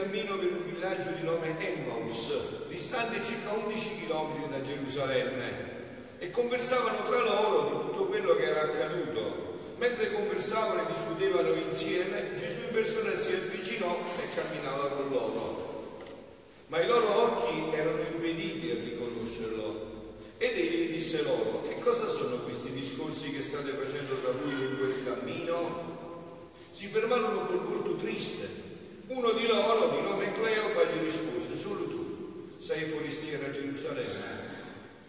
in 0.00 0.10
cammino 0.10 0.38
per 0.38 0.52
un 0.52 0.64
villaggio 0.64 1.10
di 1.10 1.24
nome 1.24 1.54
Emmaus, 1.58 2.66
distante 2.68 3.22
circa 3.22 3.52
11 3.52 4.06
km 4.06 4.48
da 4.48 4.62
Gerusalemme, 4.62 5.78
e 6.18 6.30
conversavano 6.30 7.06
tra 7.06 7.22
loro 7.22 7.62
di 7.62 7.90
tutto 7.90 8.04
quello 8.06 8.34
che 8.36 8.44
era 8.44 8.62
accaduto. 8.62 9.48
Mentre 9.76 10.12
conversavano 10.12 10.82
e 10.82 10.92
discutevano 10.92 11.54
insieme, 11.54 12.34
Gesù 12.36 12.60
in 12.60 12.72
persona 12.72 13.14
si 13.14 13.32
avvicinò 13.32 13.98
e 13.98 14.34
camminava 14.34 14.88
con 14.88 15.08
loro. 15.10 15.68
Ma 16.66 16.80
i 16.80 16.86
loro 16.86 17.22
occhi 17.22 17.74
erano 17.74 18.00
impediti 18.00 18.70
a 18.70 18.74
riconoscerlo. 18.74 19.88
Ed 20.36 20.56
egli 20.56 20.92
disse 20.92 21.22
loro, 21.22 21.62
che 21.66 21.80
cosa 21.80 22.06
sono 22.08 22.36
questi 22.38 22.70
discorsi 22.72 23.32
che 23.32 23.42
state 23.42 23.72
facendo 23.72 24.14
tra 24.20 24.32
voi 24.32 24.52
lungo 24.52 24.84
il 24.84 25.04
cammino? 25.04 25.98
Si 26.70 26.86
fermarono 26.86 27.46
col 27.46 27.60
volto 27.60 27.96
triste. 27.96 28.69
Uno 29.10 29.32
di 29.32 29.44
loro, 29.48 29.88
di 29.88 30.02
nome 30.02 30.30
Cleopa, 30.30 30.84
gli 30.84 31.02
rispose, 31.02 31.56
solo 31.56 31.82
tu 31.88 32.54
sei 32.58 32.84
forestiera 32.84 33.46
a 33.46 33.50
Gerusalemme. 33.50 34.38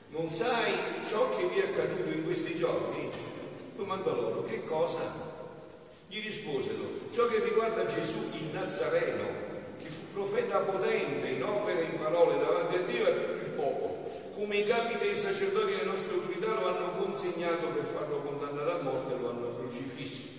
Non 0.10 0.28
sai 0.28 0.74
ciò 1.06 1.30
che 1.38 1.46
vi 1.46 1.60
è 1.60 1.68
accaduto 1.68 2.10
in 2.10 2.24
questi 2.24 2.56
giorni? 2.56 3.12
Domandò 3.76 4.16
loro, 4.16 4.44
che 4.44 4.64
cosa? 4.64 5.04
Gli 6.08 6.20
risposero, 6.20 7.02
ciò 7.12 7.28
che 7.28 7.44
riguarda 7.44 7.86
Gesù 7.86 8.32
il 8.34 8.50
Nazareno, 8.52 9.26
che 9.78 9.88
fu 9.88 10.14
profeta 10.14 10.58
potente 10.62 11.28
in 11.28 11.44
opere 11.44 11.82
e 11.82 11.92
in 11.92 11.98
parole 11.98 12.40
davanti 12.40 12.78
a 12.78 12.80
Dio 12.80 13.06
e 13.06 13.12
a 13.12 13.14
tutto 13.14 13.46
il 13.46 13.52
popolo 13.52 14.00
come 14.34 14.58
i 14.58 14.66
capi 14.66 14.98
dei 14.98 15.14
sacerdoti 15.14 15.74
e 15.74 15.76
le 15.76 15.84
nostre 15.84 16.16
autorità 16.16 16.60
lo 16.60 16.68
hanno 16.70 16.92
consegnato 16.96 17.68
per 17.68 17.84
farlo 17.84 18.18
condannare 18.18 18.72
a 18.72 18.82
morte 18.82 19.14
e 19.14 19.20
lo 19.20 19.30
hanno 19.30 19.56
crocifisso. 19.56 20.30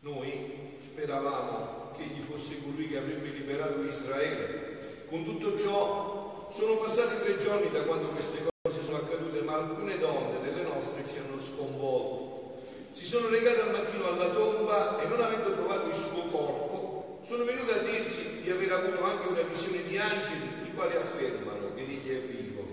Noi 0.00 0.74
speravamo 0.80 1.85
che 1.96 2.04
egli 2.04 2.20
fosse 2.20 2.62
colui 2.62 2.88
che 2.88 2.98
avrebbe 2.98 3.28
liberato 3.28 3.82
Israele. 3.82 5.04
Con 5.08 5.24
tutto 5.24 5.58
ciò 5.58 6.48
sono 6.50 6.76
passati 6.76 7.24
tre 7.24 7.38
giorni 7.38 7.70
da 7.70 7.82
quando 7.82 8.08
queste 8.08 8.46
cose 8.62 8.82
sono 8.82 8.98
accadute, 8.98 9.40
ma 9.42 9.54
alcune 9.54 9.98
donne 9.98 10.40
delle 10.42 10.62
nostre 10.62 11.04
ci 11.06 11.18
hanno 11.18 11.40
sconvolto. 11.40 12.60
Si 12.90 13.04
sono 13.04 13.28
legate 13.28 13.60
al 13.60 13.72
mattino 13.72 14.08
alla 14.08 14.30
tomba 14.30 15.02
e 15.02 15.08
non 15.08 15.20
avendo 15.20 15.52
trovato 15.52 15.88
il 15.88 15.94
suo 15.94 16.22
corpo, 16.30 17.20
sono 17.22 17.44
venute 17.44 17.72
a 17.72 17.82
dirci 17.82 18.42
di 18.42 18.50
aver 18.50 18.72
avuto 18.72 19.02
anche 19.02 19.28
una 19.28 19.42
visione 19.42 19.82
di 19.84 19.98
angeli, 19.98 20.46
i 20.62 20.74
quali 20.74 20.96
affermano 20.96 21.74
che 21.74 21.82
egli 21.82 22.08
è 22.08 22.20
vivo. 22.20 22.64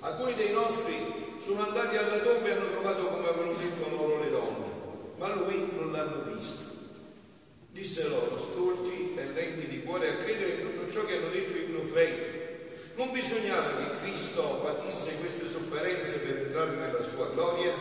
Alcuni 0.00 0.34
dei 0.34 0.52
nostri 0.52 0.94
sono 1.38 1.62
andati 1.62 1.96
alla 1.96 2.18
tomba 2.18 2.46
e 2.46 2.52
hanno 2.52 2.70
trovato 2.70 3.06
come 3.06 3.28
avevano 3.28 3.54
detto 3.54 3.88
loro 3.88 4.20
le 4.20 4.30
donne, 4.30 4.66
ma 5.16 5.34
lui 5.34 5.68
non 5.74 5.92
l'hanno 5.92 6.22
visto. 6.34 6.72
Disse 7.70 8.08
loro, 8.08 8.38
stolti 8.38 9.14
e 9.16 9.24
lenti 9.32 9.66
di 9.66 9.82
cuore 9.82 10.10
a 10.10 10.16
credere 10.18 10.52
in 10.52 10.60
tutto 10.60 10.92
ciò 10.92 11.04
che 11.04 11.16
hanno 11.16 11.30
detto 11.30 11.56
i 11.56 11.62
profeti. 11.62 12.42
Non 12.96 13.10
bisognava 13.10 13.76
che 13.76 13.98
Cristo 14.02 14.42
patisse 14.62 15.18
queste 15.18 15.46
sofferenze 15.46 16.18
per 16.20 16.36
entrare 16.44 16.76
nella 16.76 17.02
sua 17.02 17.30
gloria? 17.30 17.72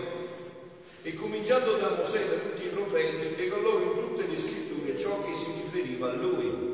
E 1.06 1.16
cominciando 1.16 1.76
da 1.76 1.90
Mosè 1.98 2.22
e 2.22 2.30
da 2.30 2.36
tutti 2.36 2.64
i 2.64 2.70
profeti, 2.70 3.22
spiegò 3.22 3.60
loro 3.60 3.84
in 3.84 3.94
tutte 3.94 4.26
le 4.26 4.38
scritture 4.38 4.96
ciò 4.96 5.22
che 5.26 5.34
si 5.34 5.52
riferiva 5.62 6.10
a 6.10 6.14
lui. 6.14 6.72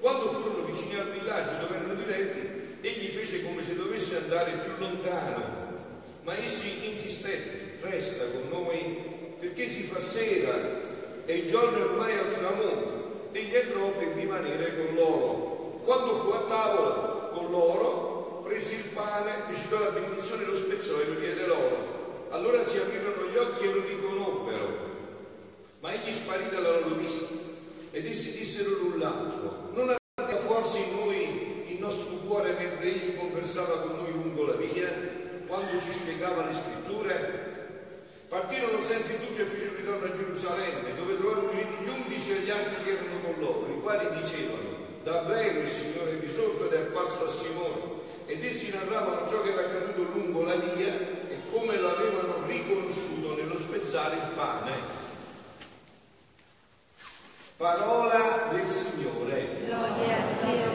Quando 0.00 0.28
furono 0.28 0.64
vicini 0.64 0.98
al 0.98 1.12
villaggio 1.12 1.60
dove 1.60 1.76
erano 1.76 1.94
diretti, 1.94 2.40
egli 2.80 3.10
fece 3.10 3.44
come 3.44 3.62
se 3.62 3.76
dovesse 3.76 4.16
andare 4.16 4.58
più 4.64 4.72
lontano, 4.78 5.42
ma 6.24 6.36
essi 6.36 6.90
insistette, 6.90 7.78
resta 7.82 8.24
con 8.24 8.48
noi 8.50 9.12
perché 9.38 9.68
si 9.68 9.84
fa 9.84 10.00
sera 10.00 10.52
e 11.24 11.34
il 11.36 11.48
giorno 11.48 11.78
è 11.78 11.82
ormai 11.82 12.18
al 12.18 12.26
tramonto, 12.26 13.28
egli 13.30 13.54
entrò 13.54 13.88
per 13.92 14.08
rimanere 14.16 14.74
con 14.76 14.94
loro. 14.96 15.80
Quando 15.84 16.16
fu 16.16 16.30
a 16.30 16.40
tavola 16.40 17.30
con 17.32 17.52
loro, 17.52 18.40
prese 18.42 18.74
il 18.74 18.84
pane, 18.92 19.44
recitò 19.48 19.78
la 19.78 19.90
benedizione 19.90 20.42
e 20.42 20.46
lo 20.46 20.56
spezzò 20.56 20.98
e 20.98 21.06
lo 21.06 21.20
diede 21.20 21.46
loro. 21.46 21.93
Allora 22.34 22.66
si 22.66 22.78
aprirono 22.78 23.30
gli 23.30 23.36
occhi 23.36 23.64
e 23.64 23.72
lo 23.72 23.80
riconobbero, 23.86 24.66
ma 25.78 25.92
egli 25.92 26.10
sparì 26.10 26.48
dalla 26.50 26.80
loro 26.80 26.96
vista 26.96 27.32
ed 27.92 28.04
essi 28.04 28.36
dissero 28.38 28.70
l'un 28.70 28.98
l'altro, 28.98 29.70
non 29.72 29.94
avete 30.16 30.40
forse 30.40 30.78
in 30.78 30.96
noi 30.96 31.54
nostro 31.84 32.16
cuore 32.26 32.56
mentre 32.58 32.86
egli 32.86 33.14
conversava 33.14 33.82
con 33.82 33.98
noi 33.98 34.10
lungo 34.10 34.46
la 34.46 34.54
via, 34.54 34.88
quando 35.46 35.78
ci 35.78 35.90
spiegava 35.90 36.46
le 36.46 36.54
scritture? 36.54 37.42
Partirono 38.26 38.80
senza 38.80 39.12
indugio 39.12 39.42
e 39.42 39.44
fecero 39.44 39.76
ritorno 39.76 40.06
a 40.06 40.10
Gerusalemme, 40.10 40.96
dove 40.96 41.16
trovarono 41.18 41.52
gli 41.52 41.88
undici 41.88 42.32
e 42.32 42.40
gli 42.40 42.50
altri 42.50 42.82
che 42.82 42.90
erano 42.90 43.20
con 43.22 43.34
loro, 43.38 43.68
i 43.70 43.80
quali 43.80 44.08
dicevano, 44.16 44.98
davvero 45.04 45.60
il 45.60 45.68
Signore 45.68 46.18
è 46.18 46.20
risorto 46.20 46.66
ed 46.66 46.72
è 46.72 46.78
apparso 46.78 47.26
a 47.26 47.28
Simone. 47.28 48.02
Ed 48.26 48.42
essi 48.42 48.72
narravano 48.72 49.28
ciò 49.28 49.42
che 49.42 49.52
era 49.52 49.60
accaduto 49.60 50.10
lungo 50.14 50.42
la 50.44 50.56
via 50.56 51.13
come 51.54 51.78
l'avevano 51.78 52.44
riconosciuto 52.46 53.36
nello 53.36 53.56
spezzare 53.56 54.16
il 54.16 54.28
pane. 54.34 54.72
Parola 57.56 58.48
del 58.50 58.68
Signore. 58.68 59.60
Lode 59.68 60.12
a 60.12 60.26
Dio 60.42 60.72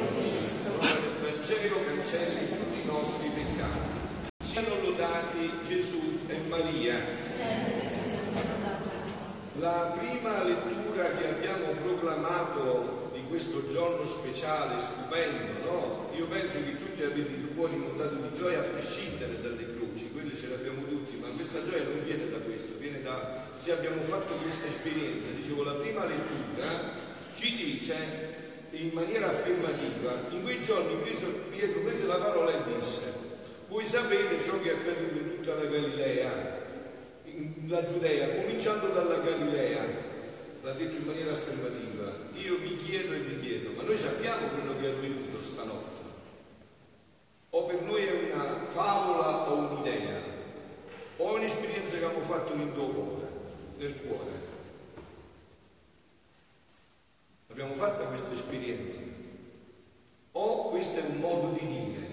Vangelo 1.19 1.83
cancelli 1.83 2.47
tutti 2.47 2.81
i 2.81 2.85
nostri 2.85 3.27
peccati. 3.27 4.31
Siano 4.41 4.79
lodati 4.81 5.51
Gesù 5.67 6.21
e 6.27 6.37
Maria. 6.47 6.95
La 9.59 9.97
prima 9.99 10.43
lettura 10.43 11.11
che 11.17 11.27
abbiamo 11.27 11.71
proclamato 11.83 13.11
di 13.13 13.25
questo 13.27 13.69
giorno 13.69 14.05
speciale, 14.05 14.79
stupendo, 14.79 15.69
no? 15.69 16.09
Io 16.15 16.25
penso 16.27 16.53
che 16.63 16.77
tutti 16.77 17.03
avete 17.03 17.33
il 17.33 17.51
cuore 17.53 17.73
inondato 17.73 18.15
di 18.15 18.33
gioia 18.33 18.59
a 18.59 18.63
prescindere 18.63 19.41
dalle 19.41 19.78
croci, 19.99 20.11
quelle 20.11 20.35
ce 20.35 20.47
l'abbiamo 20.47 20.87
tutti, 20.87 21.17
ma 21.17 21.27
questa 21.35 21.63
gioia 21.63 21.83
non 21.83 22.03
viene 22.05 22.29
da 22.29 22.37
questo, 22.37 22.77
viene 22.79 23.01
da 23.01 23.47
se 23.55 23.73
abbiamo 23.73 24.01
fatto 24.01 24.33
questa 24.35 24.67
esperienza. 24.67 25.27
Dicevo, 25.35 25.63
la 25.63 25.73
prima 25.73 26.05
lettura 26.05 26.67
ci 27.35 27.55
dice 27.55 28.37
in 28.71 28.91
maniera 28.93 29.27
affermativa, 29.27 30.27
in 30.29 30.43
quei 30.43 30.61
giorni 30.61 30.95
Pietro 31.49 31.81
prese 31.81 32.05
la 32.05 32.15
parola 32.15 32.51
e 32.51 32.73
disse, 32.73 33.13
voi 33.67 33.85
sapete 33.85 34.41
ciò 34.41 34.61
che 34.61 34.71
è 34.71 34.75
accaduto 34.75 35.17
in 35.17 35.35
tutta 35.35 35.55
la 35.55 35.65
Galilea, 35.65 36.31
la 37.67 37.85
Giudea, 37.85 38.29
cominciando 38.29 38.87
dalla 38.87 39.19
Galilea, 39.19 40.07
l'ha 40.61 40.71
detto 40.71 40.95
in 40.95 41.05
maniera 41.05 41.33
affermativa, 41.33 42.13
io 42.33 42.57
vi 42.57 42.77
chiedo 42.77 43.13
e 43.13 43.19
vi 43.19 43.39
chiedo, 43.41 43.71
ma 43.75 43.83
noi 43.83 43.97
sappiamo 43.97 44.47
quello 44.47 44.79
che 44.79 44.87
è 44.87 44.91
avvenuto 44.91 45.43
stanotte? 45.43 45.97
O 47.51 47.63
per 47.63 47.81
noi 47.81 48.05
è 48.05 48.31
una 48.31 48.63
favola 48.63 49.49
o 49.49 49.55
un'idea? 49.55 50.21
O 51.17 51.35
è 51.35 51.38
un'esperienza 51.49 51.97
che 51.97 52.05
abbiamo 52.05 52.23
fatto 52.23 52.53
tuo 52.53 52.85
cuore, 52.87 53.27
nel 53.77 54.01
cuore? 54.01 54.31
Abbiamo 57.49 57.73
fatto 57.73 58.05
queste 58.05 58.35
esperienze. 58.35 59.17
O 60.33 60.69
questo 60.69 60.99
è 60.99 61.03
un 61.09 61.17
modo 61.17 61.57
di 61.57 61.65
dire, 61.65 62.07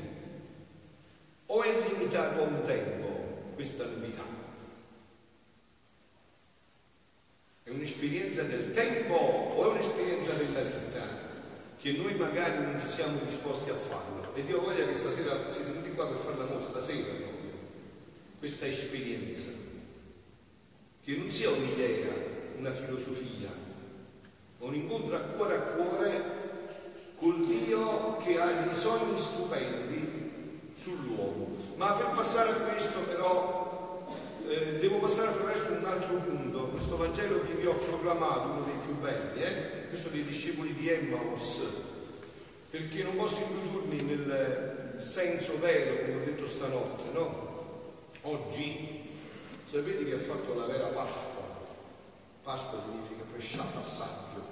o 1.46 1.62
è 1.62 1.88
limitato 1.88 2.42
a 2.42 2.46
un 2.46 2.62
tempo 2.62 3.52
questa 3.54 3.84
novità. 3.84 4.24
È 7.62 7.70
un'esperienza 7.70 8.42
del 8.44 8.72
tempo 8.72 9.14
o 9.14 9.64
è 9.64 9.68
un'esperienza 9.68 10.32
della 10.32 10.62
vita 10.62 11.24
che 11.78 11.92
noi 11.92 12.14
magari 12.14 12.64
non 12.64 12.80
ci 12.80 12.88
siamo 12.88 13.18
disposti 13.28 13.70
a 13.70 13.74
farlo. 13.74 14.34
E 14.34 14.44
Dio 14.44 14.62
voglia 14.62 14.86
che 14.86 14.94
stasera 14.94 15.50
siete 15.52 15.72
tutti 15.72 15.92
qua 15.92 16.08
per 16.08 16.16
farla 16.16 16.44
nostra 16.52 16.80
sera 16.80 17.12
proprio, 17.12 17.35
questa 18.38 18.66
esperienza. 18.66 19.50
Che 21.02 21.16
non 21.16 21.30
sia 21.30 21.50
un'idea, 21.50 22.12
una 22.58 22.72
filosofia, 22.72 23.48
un 24.58 24.74
incontro 24.74 25.16
a 25.16 25.20
cuore 25.20 25.54
a 25.54 25.60
cuore 25.60 26.24
col 27.16 27.46
Dio 27.46 28.16
che 28.16 28.38
ha 28.40 28.46
dei 28.46 28.74
sogni 28.74 29.18
stupendi 29.18 30.70
sull'uomo. 30.76 31.56
Ma 31.76 31.92
per 31.92 32.10
passare 32.10 32.50
a 32.50 32.54
questo 32.54 33.00
però 33.00 34.06
eh, 34.48 34.78
devo 34.78 34.98
passare 34.98 35.28
attraverso 35.28 35.72
un 35.72 35.84
altro 35.84 36.16
punto, 36.16 36.68
questo 36.68 36.96
Vangelo 36.96 37.42
che 37.44 37.54
vi 37.54 37.66
ho 37.66 37.74
proclamato, 37.74 38.48
uno 38.48 38.64
dei 38.64 38.74
più 38.84 38.94
belli, 39.00 39.42
eh? 39.42 39.88
questo 39.88 40.08
dei 40.08 40.24
discepoli 40.24 40.72
di 40.74 40.88
Emmaus, 40.88 41.62
perché 42.70 43.02
non 43.02 43.16
posso 43.16 43.42
introdurmi 43.42 44.02
nel 44.02 44.94
senso 44.98 45.58
vero, 45.58 46.04
come 46.04 46.16
ho 46.16 46.24
detto 46.24 46.46
stanotte, 46.46 47.04
no? 47.12 47.56
Oggi 48.26 49.08
sapete 49.62 50.04
che 50.04 50.14
ha 50.14 50.18
fatto 50.18 50.54
la 50.54 50.66
vera 50.66 50.88
Pasqua. 50.88 51.44
Pasqua 52.42 52.80
significa 52.82 53.22
passaggio. 53.72 54.42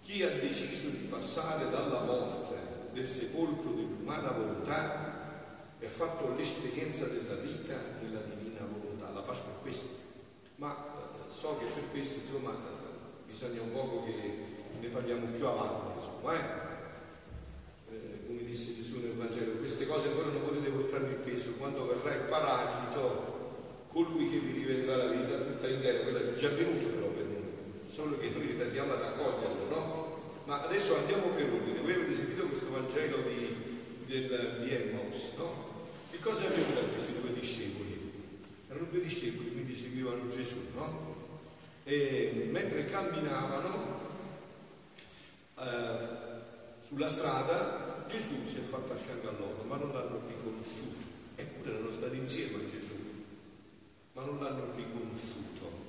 Chi 0.00 0.22
ha 0.22 0.30
deciso 0.30 0.90
di 0.90 1.08
passare 1.10 1.70
dalla 1.70 2.02
morte 2.04 2.54
del 2.92 3.04
sepolcro 3.04 3.72
dell'umana 3.72 4.30
volontà 4.30 5.72
e 5.80 5.86
ha 5.86 5.88
fatto 5.88 6.36
l'esperienza 6.36 7.06
della 7.06 7.34
vita 7.34 7.74
nella 8.00 8.20
divina 8.20 8.60
volontà. 8.60 9.10
La 9.10 9.22
Pasqua 9.22 9.54
è 9.54 9.62
questa. 9.62 9.96
Ma 10.56 10.72
eh, 10.72 11.32
so 11.32 11.58
che 11.58 11.64
per 11.64 11.90
questo 11.90 12.20
insomma 12.20 12.54
bisogna 13.26 13.60
un 13.60 13.72
poco 13.72 14.04
che 14.04 14.38
ne 14.78 14.86
parliamo 14.86 15.26
più 15.34 15.44
avanti, 15.44 15.98
insomma, 15.98 16.32
eh? 16.32 16.36
Eh, 16.36 16.63
nel 19.14 19.28
Vangelo, 19.28 19.52
queste 19.52 19.86
cose 19.86 20.08
ancora 20.08 20.30
non 20.30 20.42
potete 20.42 20.70
portarmi 20.70 21.10
il 21.10 21.22
peso, 21.22 21.52
quando 21.52 21.86
verrà 21.86 22.14
il 22.14 22.22
paraclito, 22.28 23.86
colui 23.88 24.28
che 24.28 24.38
vi 24.38 24.52
rivela 24.52 24.96
la 24.96 25.10
vita 25.10 25.36
tutta 25.36 25.68
intera, 25.68 26.00
quella 26.00 26.20
che 26.20 26.34
è 26.34 26.36
già 26.36 26.48
venuta 26.48 26.86
però 26.88 27.06
per 27.06 27.24
noi, 27.26 27.42
solo 27.88 28.18
che 28.18 28.30
noi 28.30 28.46
ritardiamo 28.46 28.92
ad 28.92 29.02
accoglierlo, 29.02 29.68
no? 29.68 30.12
Ma 30.46 30.62
adesso 30.64 30.96
andiamo 30.96 31.28
per 31.28 31.50
ordine, 31.52 31.80
voi 31.80 31.92
avete 31.94 32.14
sentito 32.14 32.46
questo 32.46 32.70
Vangelo 32.70 33.18
di, 33.28 33.56
del, 34.06 34.60
di 34.62 34.74
Emmaus, 34.74 35.32
no? 35.38 35.72
Che 36.10 36.18
cosa 36.18 36.44
è 36.44 36.46
avvenuto 36.46 36.80
a 36.80 36.88
questi 36.88 37.20
due 37.20 37.32
discepoli? 37.32 38.10
Erano 38.68 38.86
due 38.90 39.00
discepoli, 39.00 39.52
quindi 39.52 39.76
seguivano 39.76 40.28
Gesù, 40.28 40.58
no? 40.74 41.12
E 41.84 42.48
mentre 42.50 42.86
camminavano 42.86 44.00
eh, 45.58 46.22
sulla 46.86 47.08
strada, 47.08 47.83
Gesù 48.08 48.46
si 48.46 48.58
è 48.58 48.62
fatto 48.62 48.92
a 48.92 48.96
fianco 48.96 49.28
a 49.28 49.32
loro, 49.38 49.64
ma 49.66 49.76
non 49.76 49.92
l'hanno 49.92 50.20
riconosciuto. 50.26 51.02
Eppure 51.36 51.70
erano 51.74 51.90
stati 51.90 52.16
insieme 52.16 52.52
con 52.52 52.70
Gesù, 52.70 52.94
ma 54.12 54.24
non 54.24 54.38
l'hanno 54.38 54.72
riconosciuto. 54.74 55.82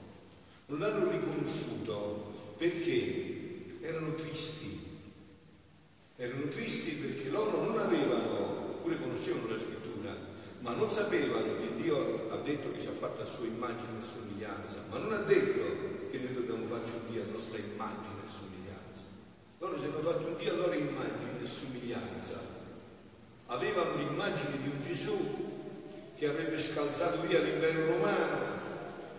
Non 0.68 0.80
l'hanno 0.80 1.12
riconosciuto 1.12 2.56
perché 2.58 3.78
erano 3.82 4.16
tristi. 4.16 4.84
Erano 6.18 6.48
tristi 6.48 6.96
perché 6.96 7.30
loro 7.30 7.62
non 7.64 7.78
avevano, 7.78 8.80
pure 8.82 9.00
conoscevano 9.00 9.52
la 9.52 9.60
scrittura, 9.60 10.16
ma 10.62 10.74
non 10.74 10.90
sapevano 10.90 11.58
che 11.58 11.76
Dio 11.76 12.32
ha 12.32 12.38
detto 12.38 12.72
che 12.72 12.82
ci 12.82 12.88
ha 12.88 12.92
fatto 12.92 13.22
a 13.22 13.26
sua 13.26 13.46
immagine 13.46 14.00
e 14.00 14.04
somiglianza, 14.04 14.86
ma 14.90 14.98
non 14.98 15.12
ha 15.14 15.22
detto 15.22 16.08
che 16.10 16.18
noi 16.18 16.34
dobbiamo 16.34 16.66
farci 16.66 16.94
un 16.94 17.12
Dio 17.12 17.22
a 17.22 17.32
nostra 17.32 17.60
immagine 17.60 18.24
e 18.26 18.30
somiglianza. 18.30 18.65
Loro 19.66 19.80
si 19.80 19.86
hanno 19.86 20.00
fatto 20.00 20.28
un 20.28 20.38
Dio 20.38 20.54
a 20.54 20.56
loro 20.58 20.74
immagine 20.74 21.42
e 21.42 21.46
somiglianza. 21.46 22.40
Avevano 23.48 23.96
l'immagine 23.96 24.62
di 24.62 24.68
un 24.70 24.80
Gesù 24.80 25.18
che 26.16 26.28
avrebbe 26.28 26.60
scalzato 26.60 27.22
via 27.22 27.40
l'impero 27.40 27.88
romano, 27.88 28.38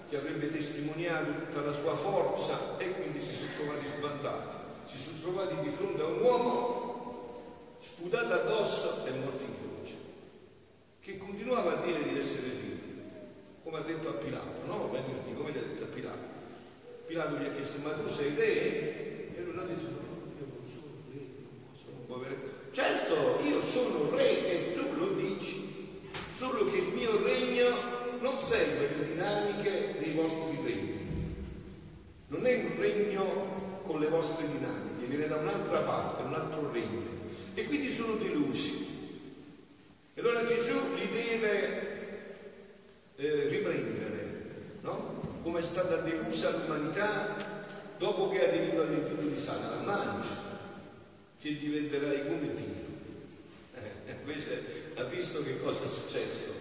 che 0.08 0.16
avrebbe 0.16 0.50
testimoniato 0.50 1.32
tutta 1.46 1.62
la 1.62 1.72
sua 1.72 1.94
forza 1.96 2.78
e 2.78 2.92
quindi 2.92 3.20
si 3.20 3.34
sono 3.34 3.50
trovati 3.56 3.86
sbandati. 3.88 4.56
Si 4.84 4.98
sono 4.98 5.16
trovati 5.20 5.68
di 5.68 5.74
fronte 5.74 6.02
a 6.02 6.06
un 6.06 6.20
uomo 6.20 7.74
sputato 7.80 8.32
addosso 8.32 9.04
e 9.04 9.10
morto 9.10 9.42
in 9.42 9.54
croce, 9.58 9.94
che 11.00 11.18
continuava 11.18 11.78
a 11.78 11.84
dire 11.84 12.04
di 12.04 12.16
essere 12.16 12.50
Dio, 12.60 12.76
come 13.64 13.78
ha 13.78 13.82
detto 13.82 14.08
a 14.10 14.12
Pilato, 14.12 14.64
no? 14.66 14.90
Venerdì, 14.92 15.34
come 15.34 15.50
gli 15.50 15.58
ha 15.58 15.62
detto 15.62 15.82
a 15.82 15.88
Pilato. 15.88 16.34
Pilato 17.06 17.36
gli 17.36 17.46
ha 17.46 17.52
chiesto, 17.52 17.80
ma 17.82 17.90
tu 17.94 18.06
sei 18.06 18.34
re? 18.36 19.34
E 19.36 19.42
lui 19.44 19.58
ha 19.58 19.62
detto, 19.62 19.86
no, 19.90 20.04
io 20.38 20.46
non 20.46 20.66
sono 20.66 21.02
re, 21.12 21.20
sono 21.76 21.96
un 21.98 22.06
povero. 22.06 22.34
Certo, 22.70 23.40
io 23.42 23.62
sono 23.62 24.16
re 24.16 24.70
e 24.70 24.72
tu 24.74 24.94
lo 24.96 25.12
dici, 25.14 26.00
solo 26.36 26.64
che 26.64 26.78
il 26.78 26.94
mio 26.94 27.22
regno 27.22 27.94
segue 28.46 28.88
le 28.96 29.06
dinamiche 29.08 29.94
dei 29.98 30.12
vostri 30.12 30.56
regni. 30.64 31.34
Non 32.28 32.46
è 32.46 32.54
un 32.54 32.78
regno 32.78 33.82
con 33.82 33.98
le 33.98 34.06
vostre 34.06 34.46
dinamiche, 34.46 35.06
viene 35.06 35.26
da 35.26 35.36
un'altra 35.36 35.80
parte, 35.80 36.22
un 36.22 36.34
altro 36.34 36.70
regno. 36.70 37.02
E 37.54 37.66
quindi 37.66 37.90
sono 37.90 38.14
delusi. 38.14 38.84
E 40.14 40.20
allora 40.20 40.44
Gesù 40.44 40.74
li 40.94 41.08
deve 41.08 41.96
eh, 43.16 43.48
riprendere, 43.48 44.42
no? 44.82 45.40
Come 45.42 45.58
è 45.58 45.62
stata 45.62 45.96
delusa 45.96 46.50
l'umanità 46.50 47.34
dopo 47.98 48.28
che 48.28 48.44
ha 48.44 48.48
aderito 48.48 48.82
all'invito 48.82 49.22
di 49.22 49.36
Satana. 49.36 49.80
Mangia, 49.82 50.60
che 51.40 51.58
diventerai 51.58 52.26
come 52.26 52.54
Dio. 52.54 52.84
Eh, 53.74 54.12
invece 54.22 54.92
ha 54.94 55.02
visto 55.04 55.42
che 55.42 55.60
cosa 55.60 55.84
è 55.84 55.88
successo? 55.88 56.55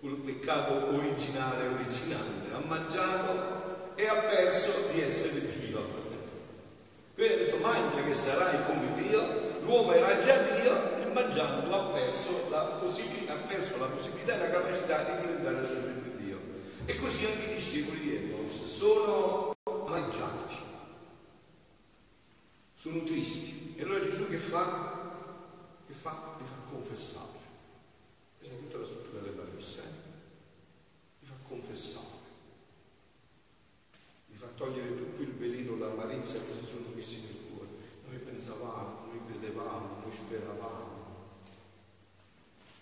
Quel 0.00 0.14
peccato 0.16 0.94
originale 0.94 1.68
originante, 1.68 2.52
ha 2.52 2.60
mangiato 2.66 3.94
e 3.94 4.06
ha 4.06 4.14
perso 4.14 4.88
di 4.92 5.00
essere 5.00 5.40
Dio. 5.40 6.04
Quindi 7.14 7.32
ha 7.32 7.36
detto 7.38 7.56
mangia 7.58 8.04
che 8.04 8.14
sarai 8.14 8.62
come 8.66 8.92
Dio, 9.00 9.60
l'uomo 9.62 9.92
era 9.92 10.18
già 10.18 10.36
Dio 10.36 11.00
e 11.00 11.06
mangiando 11.12 11.74
ha 11.74 11.92
perso 11.92 12.48
la 12.50 12.62
possibilità, 12.78 13.32
ha 13.32 13.36
perso 13.36 13.78
la 13.78 13.86
possibilità 13.86 14.34
e 14.34 14.38
la 14.38 14.50
capacità 14.50 15.02
di 15.02 15.26
diventare 15.26 15.64
sempre 15.64 15.92
più 15.92 16.24
Dio. 16.24 16.38
E 16.84 16.94
così 16.96 17.24
anche 17.24 17.50
i 17.50 17.54
discepoli 17.54 18.00
di 18.00 18.16
Emmaus 18.16 18.64
sono 18.66 19.54
mangiati, 19.86 20.56
sono 22.74 23.02
tristi. 23.04 23.76
E 23.78 23.82
allora 23.82 24.00
Gesù 24.00 24.28
che 24.28 24.38
fa? 24.38 25.24
Che 25.86 25.92
fa? 25.94 26.34
Li 26.38 26.44
fa 26.44 26.70
confessare. 26.70 27.35
È 28.48 28.58
tutta 28.58 28.78
la 28.78 28.84
struttura 28.84 29.22
della 29.22 29.44
messa. 29.54 29.82
Li 31.20 31.26
fa 31.26 31.34
confessare. 31.48 32.24
Li 34.28 34.36
fa 34.36 34.46
togliere 34.56 34.96
tutto 34.96 35.22
il 35.22 35.32
veleno 35.32 35.76
d'amarezza 35.76 36.38
che 36.38 36.52
si 36.52 36.66
sono 36.66 36.88
messi 36.94 37.22
nel 37.22 37.36
cuore. 37.50 37.68
Noi 38.06 38.18
pensavamo, 38.18 39.06
noi 39.06 39.20
credevamo, 39.26 40.00
noi 40.02 40.12
speravamo. 40.12 41.04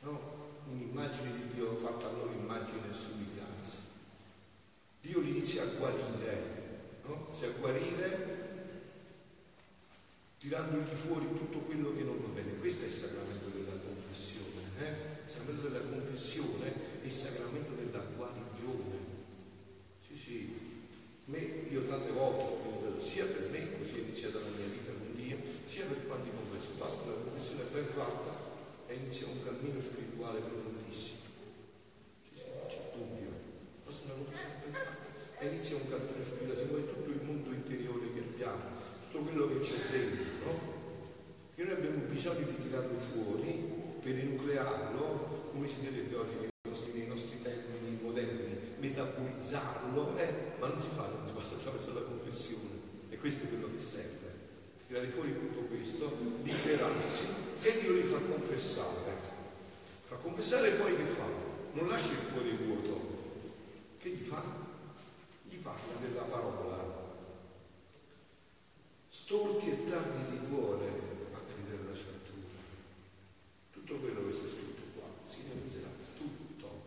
No? 0.01 0.43
Un'immagine 0.71 1.33
di 1.33 1.55
Dio 1.55 1.75
fatta 1.77 2.09
a 2.09 2.13
loro 2.13 2.33
immagine 2.33 2.89
e 2.89 2.93
somiglianza. 2.93 3.77
Dio 5.01 5.21
li 5.21 5.31
inizia 5.31 5.63
a 5.63 5.67
guarire, 5.67 7.01
no? 7.05 7.27
Inizia 7.29 7.49
a 7.49 7.53
guarire 7.59 8.45
tirandogli 10.45 10.95
fuori 10.95 11.27
tutto 11.29 11.59
quello 11.61 11.95
che 11.97 12.03
non 12.03 12.21
va 12.21 12.29
bene. 12.29 12.59
Questo 12.59 12.85
è 12.85 12.87
il 12.87 12.93
sacramento 12.93 13.49
della 13.49 13.79
confessione. 13.81 14.61
Eh? 14.79 15.23
Il 15.25 15.31
sacramento 15.31 15.69
della 15.69 15.85
confessione 15.85 17.01
è 17.01 17.05
il 17.07 17.13
sacramento 17.13 17.73
della 17.73 18.05
guarigione. 18.15 18.99
Sì, 20.07 20.19
sì. 20.19 20.63
Me, 21.27 21.39
io 21.39 21.81
tante 21.95 22.11
volte, 22.11 22.99
sia 22.99 23.25
per 23.25 23.49
me, 23.51 23.79
così 23.79 23.99
è 23.99 24.03
iniziata 24.03 24.41
la 24.41 24.51
mia 24.51 24.67
vita 24.67 24.91
con 24.91 25.15
Dio, 25.15 25.39
sia 25.65 25.85
per 25.87 26.07
quanti 26.07 26.31
confesso. 26.35 26.75
Basta 26.79 27.07
una 27.07 27.23
confessione 27.23 27.71
ben 27.71 27.87
fatta 27.87 28.33
e 28.89 28.95
inizia 28.95 29.29
un 29.31 29.39
cammino 29.45 29.81
spirituale 29.81 30.41
profondissimo. 30.41 31.23
Sì, 32.27 32.35
sì, 32.35 32.45
non 32.51 32.67
c'è 32.67 32.83
dubbio. 32.99 33.31
Basta 33.87 34.11
una 34.11 34.27
confessione 34.27 34.59
ben 34.65 34.75
fatta 34.75 35.39
e 35.39 35.47
inizia 35.47 35.77
un 35.77 35.87
cammino 35.89 36.25
spirituale. 36.25 36.59
Se 36.59 36.67
vuoi 36.67 36.87
tutto 36.89 37.11
il 37.11 37.23
mondo 37.23 37.51
interiore 37.55 38.07
che 38.11 38.21
abbiamo, 38.27 38.65
tutto 39.11 39.23
quello 39.31 39.47
che 39.55 39.59
c'è 39.63 39.79
dentro, 39.95 40.27
no? 40.43 40.53
Che 41.55 41.63
noi 41.63 41.75
abbiamo 41.79 41.99
bisogno 42.11 42.47
di 42.51 42.59
tirarlo 42.59 42.99
fuori 42.99 43.53
per 44.03 44.19
enuclearlo, 44.19 45.51
come 45.53 45.69
si 45.69 45.87
direbbe 45.87 46.17
oggi 46.17 46.35
nei 46.43 46.51
nostri, 46.67 46.93
nei 46.99 47.07
nostri 47.07 47.41
termini 47.41 48.03
moderni, 48.03 48.59
metabolizzarlo, 49.05 50.17
eh, 50.17 50.35
ma 50.59 50.69
non 50.69 50.81
si 50.81 50.89
fa, 50.95 51.07
si 51.27 51.33
passa 51.33 51.55
attraverso 51.55 51.95
la 51.95 52.01
confessione. 52.01 52.83
E 53.11 53.19
questo 53.19 53.45
è 53.45 53.49
quello 53.49 53.69
che 53.75 53.81
serve. 53.81 54.33
Tirare 54.87 55.09
fuori 55.09 55.33
tutto 55.33 55.61
questo, 55.63 56.17
liberarsi 56.43 57.27
e 57.61 57.81
Dio 57.81 57.93
li 57.93 58.03
fa 58.03 58.19
confessare. 58.19 59.33
Fa 60.05 60.17
confessare 60.17 60.69
e 60.69 60.73
poi 60.73 60.97
che 60.97 61.05
fa? 61.05 61.25
Non 61.73 61.89
lascia 61.89 62.13
il 62.13 62.33
cuore 62.33 62.51
vuoto. 62.53 63.01
Che 63.99 64.09
gli 64.11 64.25
fa? 64.25 64.43
Gli 65.49 65.57
parla 65.57 65.95
della 66.01 66.23
parola. 66.23 67.03
Storti 69.09 69.71
e 69.71 69.85
tardi 69.85 70.39
di 70.39 70.47
cuore 70.49 70.87
a 71.33 71.39
credere 71.51 71.83
alla 71.83 71.97
scrittura. 71.97 72.61
Tutto 73.73 73.95
quello 73.95 74.27
che 74.27 74.33
sta 74.35 74.49
scritto 74.49 74.83
qua 74.95 75.07
si 75.25 75.45
realizzerà 75.49 75.89
tutto, 76.19 76.83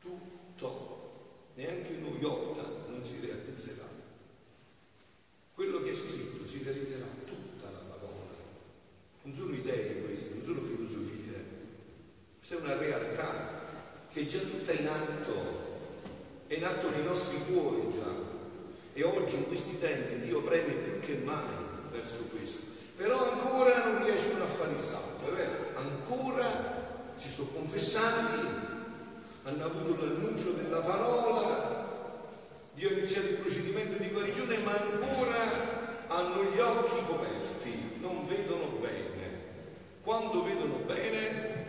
tutto, 0.00 0.98
neanche 1.58 1.94
uno 1.94 2.16
iota 2.18 2.62
non 2.88 3.04
si 3.04 3.18
realizzerà. 3.20 3.88
Quello 5.52 5.82
che 5.82 5.90
è 5.90 5.94
scritto 5.94 6.46
si 6.46 6.62
realizzerà 6.62 7.06
tutta 7.26 7.68
la 7.68 7.78
parola. 7.78 8.36
Non 9.22 9.34
sono 9.34 9.52
idee 9.52 10.04
queste, 10.04 10.34
non 10.36 10.44
sono 10.44 10.60
filosofie, 10.60 11.44
questa 12.36 12.56
è 12.56 12.60
una 12.60 12.76
realtà 12.78 14.06
che 14.10 14.20
è 14.20 14.26
già 14.26 14.38
tutta 14.38 14.72
in 14.72 14.86
atto, 14.86 15.34
è 16.46 16.54
in 16.54 16.64
cuori 17.36 17.88
già. 17.90 18.10
E 18.94 19.04
oggi 19.04 19.36
in 19.36 19.46
questi 19.46 19.78
tempi 19.78 20.20
Dio 20.20 20.40
preme 20.40 20.72
più 20.72 20.98
che 21.00 21.20
mai 21.24 21.42
verso 21.92 22.24
questo. 22.30 22.66
Però 22.96 23.30
ancora 23.30 23.84
non 23.84 24.04
riescono 24.04 24.42
a 24.42 24.48
fare 24.48 24.72
il 24.72 24.78
salto, 24.78 25.30
è 25.30 25.34
vero? 25.34 25.76
Ancora 25.76 27.12
si 27.14 27.28
sono 27.28 27.48
confessati, 27.54 28.40
hanno 29.44 29.64
avuto 29.64 30.04
l'annuncio 30.04 30.50
della 30.50 30.80
parola, 30.80 31.86
Dio 32.74 32.88
ha 32.88 32.92
iniziato 32.92 33.28
il 33.28 33.36
procedimento 33.36 34.02
di 34.02 34.08
guarigione, 34.08 34.56
ma 34.58 34.72
ancora 34.72 36.06
hanno 36.08 36.42
gli 36.44 36.58
occhi 36.58 37.04
coperti, 37.06 37.98
non 38.00 38.26
vedono 38.26 38.66
bene. 38.80 39.06
Quando 40.02 40.42
vedono 40.42 40.76
bene, 40.86 41.66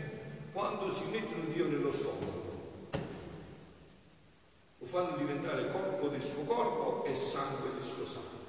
quando 0.52 0.92
si 0.92 1.04
mettono 1.12 1.44
Dio 1.52 1.66
nello 1.68 1.92
stomaco, 1.92 2.29
fanno 4.90 5.18
diventare 5.18 5.72
corpo 5.72 6.08
del 6.08 6.24
suo 6.24 6.44
corpo 6.44 7.06
e 7.06 7.14
sangue 7.16 7.70
del 7.74 7.84
suo 7.84 8.06
sangue. 8.06 8.40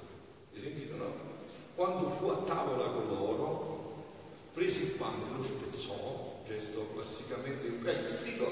Hai 0.53 0.59
sentito, 0.59 0.95
no? 0.95 1.29
quando 1.75 2.09
fu 2.09 2.29
a 2.29 2.37
tavola 2.37 2.85
con 2.85 3.07
loro, 3.07 4.05
prese 4.53 4.83
il 4.83 4.91
pane, 4.91 5.17
lo 5.35 5.43
spezzò, 5.43 6.41
gesto 6.45 6.89
classicamente 6.93 7.67
eucaristico, 7.67 8.51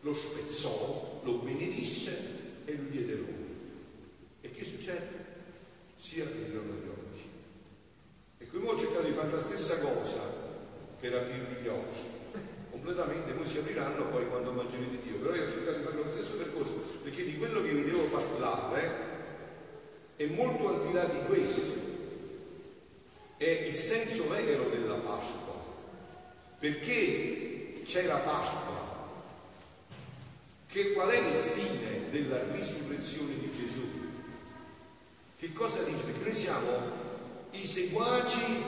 lo 0.00 0.14
spezzò, 0.14 1.20
lo 1.24 1.32
benedisse 1.38 2.62
e 2.66 2.76
lo 2.76 2.90
diede 2.90 3.14
loro. 3.14 3.32
E 4.42 4.50
che 4.50 4.64
succede? 4.64 5.24
Si 5.96 6.20
aprirono 6.20 6.72
gli 6.74 6.88
occhi. 6.88 7.30
E 8.38 8.46
qui 8.46 8.66
ho 8.66 8.78
cercato 8.78 9.06
di 9.06 9.12
fare 9.12 9.32
la 9.32 9.42
stessa 9.42 9.78
cosa 9.80 10.20
per 11.00 11.14
aprirvi 11.14 11.62
gli 11.62 11.68
occhi. 11.68 12.15
Completamente, 12.86 13.32
poi 13.32 13.44
si 13.44 13.58
apriranno 13.58 14.04
poi 14.10 14.28
quando 14.28 14.52
mangerete 14.52 15.02
Dio. 15.02 15.16
Però 15.16 15.34
io 15.34 15.46
ho 15.46 15.50
cercato 15.50 15.78
di 15.78 15.82
fare 15.82 15.96
lo 15.96 16.06
stesso 16.06 16.36
percorso, 16.36 16.74
perché 17.02 17.24
di 17.24 17.36
quello 17.36 17.60
che 17.60 17.72
vi 17.72 17.82
devo 17.82 18.04
parlare 18.04 18.90
è 20.14 20.24
molto 20.26 20.68
al 20.68 20.86
di 20.86 20.92
là 20.92 21.04
di 21.06 21.18
questo. 21.26 21.80
È 23.38 23.44
il 23.44 23.74
senso 23.74 24.28
vero 24.28 24.68
della 24.68 24.94
Pasqua. 24.94 25.54
Perché 26.60 27.82
c'è 27.84 28.06
la 28.06 28.18
Pasqua? 28.18 28.74
Che 30.68 30.92
qual 30.92 31.08
è 31.08 31.18
il 31.18 31.36
fine 31.38 32.08
della 32.10 32.40
risurrezione 32.52 33.36
di 33.36 33.50
Gesù? 33.50 33.88
Che 35.40 35.52
cosa 35.52 35.82
dice? 35.82 36.04
Perché 36.04 36.22
noi 36.22 36.34
siamo 36.34 36.70
i 37.50 37.66
seguaci 37.66 38.62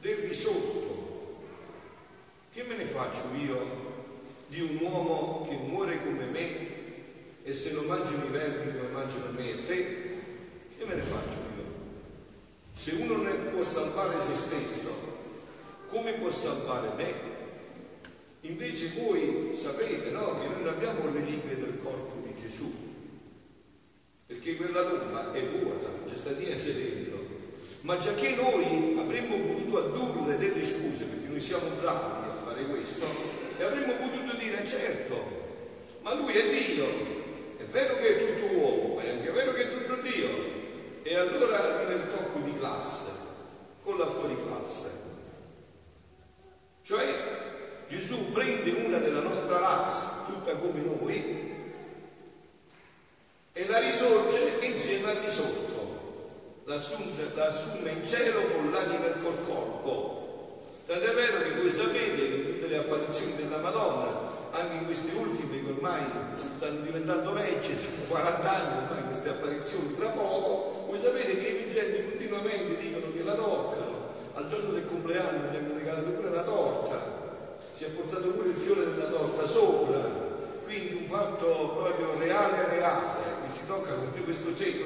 del 0.00 0.16
risorto. 0.16 0.75
Faccio 2.96 3.24
io 3.36 3.60
di 4.46 4.62
un 4.62 4.78
uomo 4.80 5.46
che 5.46 5.54
muore 5.54 6.02
come 6.02 6.24
me 6.24 6.48
e 7.42 7.52
se 7.52 7.72
non 7.72 7.84
mangiano 7.84 8.24
i 8.24 8.30
verbi 8.30 8.78
come 8.78 8.88
mangiano 8.90 9.32
me 9.36 9.50
e 9.50 9.62
te? 9.64 9.84
Che 10.78 10.84
me 10.86 10.94
ne 10.94 11.02
faccio 11.02 11.36
io? 11.58 11.64
Se 12.72 12.92
uno 12.92 13.16
non 13.16 13.48
può 13.50 13.62
salvare 13.62 14.18
se 14.18 14.34
stesso, 14.34 14.94
come 15.90 16.14
può 16.14 16.30
salvare 16.30 16.88
me? 16.96 17.12
Invece 18.48 18.92
voi 18.98 19.50
sapete 19.54 20.08
no, 20.12 20.40
che 20.40 20.48
noi 20.48 20.62
non 20.62 20.72
abbiamo 20.72 21.04
le 21.04 21.20
reliquie 21.20 21.58
del 21.58 21.78
corpo 21.82 22.26
di 22.26 22.34
Gesù, 22.40 22.72
perché 24.26 24.56
quella 24.56 24.82
tomba 24.82 25.34
è 25.34 25.46
vuota, 25.48 25.88
c'è 26.08 26.16
sta 26.16 26.30
niente 26.30 26.72
dentro. 26.72 27.26
Ma 27.82 27.98
già 27.98 28.14
che 28.14 28.30
noi 28.36 28.96
avremmo 28.98 29.36
potuto 29.36 29.84
addurre 29.84 30.38
delle 30.38 30.64
scuse, 30.64 31.04
perché 31.04 31.28
noi 31.28 31.40
siamo 31.40 31.68
bravi 31.78 32.25
fare 32.56 32.64
questo, 32.68 33.06
e 33.58 33.62
avremmo 33.62 33.92
potuto 33.96 34.34
dire 34.36 34.66
certo, 34.66 35.22
ma 36.00 36.14
lui 36.14 36.32
è 36.32 36.48
Dio, 36.48 36.86
è 37.58 37.64
vero 37.64 37.96
che 37.96 38.08
è 38.08 38.40
tutto 38.40 38.54
uomo, 38.54 38.98
è 39.00 39.10
anche 39.10 39.30
vero 39.30 39.52
che 39.52 39.62
è 39.62 39.70
tutto 39.70 40.00
Dio, 40.00 40.28
e 41.02 41.16
allora 41.16 41.62
arriva 41.62 41.92
il 41.92 42.08
tocco 42.08 42.38
di 42.38 42.56
classe 42.56 43.10
con 43.82 43.98
la 43.98 44.06
fuori 44.06 44.36
classe. 44.46 45.04
Cioè 46.82 47.04
Gesù 47.88 48.32
prende 48.32 48.70
una 48.70 48.98
della 48.98 49.20
nostra 49.20 49.58
razza, 49.58 50.24
tutta 50.26 50.52
come 50.54 50.80
noi, 50.80 51.54
e 53.52 53.66
la 53.68 53.78
risorge 53.78 54.58
insieme 54.60 55.10
al 55.10 55.16
risorto. 55.16 55.74
L'assume 56.64 57.92
in 57.92 58.04
cielo 58.04 58.40
con 58.48 58.72
l'anima 58.72 59.06
e 59.06 59.22
col 59.22 59.38
corpo. 59.46 60.24
Tant'è 60.84 61.14
vero 61.14 61.42
che 61.42 61.60
voi 61.60 61.70
sapete 61.70 62.16
che 62.16 62.34
in 62.34 62.44
tutte 62.44 62.66
le 62.66 62.75
apparizioni 62.86 63.34
della 63.34 63.58
Madonna 63.58 64.34
anche 64.52 64.76
in 64.76 64.84
questi 64.86 65.14
ultimi 65.14 65.64
che 65.64 65.70
ormai 65.70 66.02
stanno 66.54 66.80
diventando 66.80 67.32
vecchi, 67.32 67.76
sono 67.76 68.06
40 68.08 68.54
anni 68.54 68.84
ormai 68.86 69.04
queste 69.04 69.28
apparizioni 69.28 69.96
tra 69.96 70.08
poco, 70.08 70.84
voi 70.86 70.98
sapete 70.98 71.38
che 71.38 71.48
i 71.48 71.64
vigenti 71.64 72.04
continuamente 72.04 72.76
dicono 72.78 73.12
che 73.12 73.22
la 73.22 73.34
toccano, 73.34 74.14
al 74.34 74.48
giorno 74.48 74.72
del 74.72 74.86
compleanno 74.86 75.50
gli 75.50 75.56
hanno 75.56 75.74
regalato 75.74 76.10
pure 76.10 76.30
la 76.30 76.42
torta, 76.42 77.00
si 77.72 77.84
è 77.84 77.88
portato 77.88 78.28
pure 78.28 78.48
il 78.48 78.56
fiore 78.56 78.84
della 78.86 79.10
torta 79.10 79.44
sopra, 79.46 80.00
quindi 80.64 80.94
un 81.02 81.06
fatto 81.06 81.76
proprio 81.76 82.18
reale 82.18 82.68
reale, 82.68 83.44
che 83.44 83.52
si 83.52 83.66
tocca 83.66 83.92
con 83.92 84.24
questo 84.24 84.56
cielo, 84.56 84.84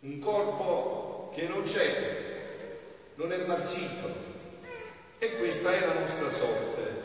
un 0.00 0.18
corpo 0.18 1.30
che 1.34 1.46
non 1.46 1.62
c'è, 1.64 2.78
non 3.16 3.32
è 3.32 3.44
marcito, 3.44 4.32
e 5.24 5.38
questa 5.38 5.72
è 5.72 5.86
la 5.86 6.00
nostra 6.00 6.28
sorte. 6.28 7.02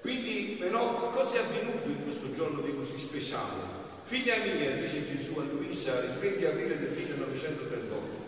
Quindi 0.00 0.56
però 0.58 1.10
cosa 1.10 1.36
è 1.36 1.40
avvenuto 1.40 1.88
in 1.88 2.02
questo 2.04 2.32
giorno 2.32 2.62
di 2.62 2.74
così 2.74 2.98
speciale? 2.98 3.82
Figlia 4.04 4.36
mia, 4.36 4.70
dice 4.72 5.06
Gesù 5.06 5.38
a 5.38 5.44
Luisa 5.44 6.02
il 6.04 6.12
20 6.18 6.44
aprile 6.44 6.78
del 6.78 6.90
1938, 6.90 8.22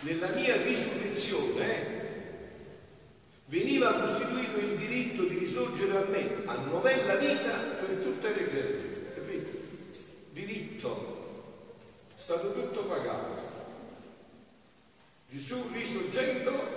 nella 0.00 0.28
mia 0.28 0.56
risurrezione 0.62 1.94
veniva 3.46 4.00
costituito 4.00 4.58
il 4.58 4.76
diritto 4.76 5.22
di 5.24 5.38
risorgere 5.38 5.96
a 5.96 6.04
me, 6.08 6.42
a 6.46 6.54
novella 6.70 7.16
vita 7.16 7.52
per 7.80 7.94
tutte 7.96 8.28
le 8.28 8.48
creature. 8.48 9.12
Capite? 9.14 9.60
Diritto, 10.32 11.14
è 12.16 12.20
stato 12.20 12.52
tutto 12.52 12.84
pagato. 12.84 13.54
Gesù 15.28 15.70
risorgendo 15.72 16.75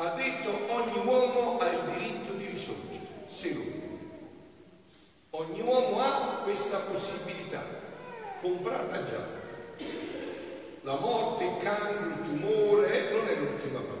ha 0.00 0.14
detto 0.14 0.48
ogni 0.68 1.06
uomo 1.06 1.58
ha 1.58 1.68
il 1.68 1.80
diritto 1.92 2.32
di 2.32 2.46
risorgere, 2.46 3.06
se 3.26 3.52
lui. 3.52 3.98
Ogni 5.30 5.60
uomo 5.60 6.00
ha 6.00 6.40
questa 6.42 6.78
possibilità, 6.78 7.62
comprata 8.40 9.04
già. 9.04 9.38
La 10.82 10.98
morte, 10.98 11.44
il 11.44 11.56
cancro, 11.58 12.06
il 12.06 12.28
tumore 12.28 13.10
non 13.10 13.28
è 13.28 13.34
l'ultima 13.34 13.80
parola. 13.80 13.98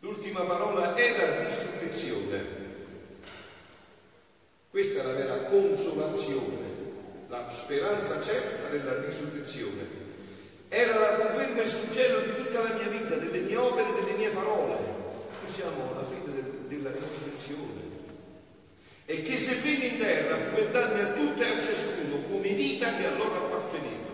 L'ultima 0.00 0.40
parola 0.40 0.94
è 0.96 1.16
la 1.16 1.44
risurrezione. 1.44 2.62
Questa 4.70 5.02
è 5.02 5.04
la 5.04 5.12
vera 5.12 5.36
consolazione, 5.44 6.66
la 7.28 7.48
speranza 7.48 8.20
certa 8.20 8.70
della 8.70 9.00
risurrezione 9.04 10.03
era 10.74 10.98
la 10.98 11.14
conferma 11.14 11.60
e 11.60 11.64
il 11.64 11.70
suggello 11.70 12.18
di 12.18 12.34
tutta 12.34 12.62
la 12.62 12.74
mia 12.74 12.88
vita, 12.88 13.14
delle 13.14 13.38
mie 13.38 13.56
opere, 13.56 13.94
delle 13.94 14.16
mie 14.18 14.30
parole. 14.30 14.74
Noi 14.74 15.50
siamo 15.50 15.92
alla 15.94 16.02
fine 16.02 16.34
del, 16.34 16.50
della 16.66 16.90
risurrezione. 16.90 17.92
E 19.06 19.22
che 19.22 19.36
se 19.38 19.54
venne 19.62 19.84
in 19.86 19.98
terra 19.98 20.36
fu 20.36 20.54
per 20.54 20.70
darmi 20.70 21.00
a 21.00 21.12
tutte 21.12 21.46
e 21.46 21.58
a 21.58 21.62
ciascuno 21.62 22.22
come 22.28 22.48
vita 22.54 22.96
che 22.96 23.06
a 23.06 23.14
loro 23.14 23.46
apparteneva. 23.46 24.12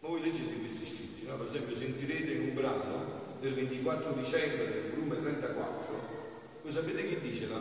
Ma 0.00 0.08
voi 0.08 0.22
leggete 0.22 0.60
questi 0.60 0.84
scritti, 0.84 1.26
no? 1.26 1.36
Per 1.36 1.46
esempio 1.46 1.74
sentirete 1.74 2.30
in 2.30 2.42
un 2.42 2.54
brano 2.54 3.20
del 3.40 3.54
24 3.54 4.12
dicembre 4.12 4.70
del 4.70 4.90
volume 4.94 5.20
34, 5.20 6.20
voi 6.62 6.70
sapete 6.70 7.08
che 7.08 7.20
dice 7.20 7.48
la, 7.48 7.60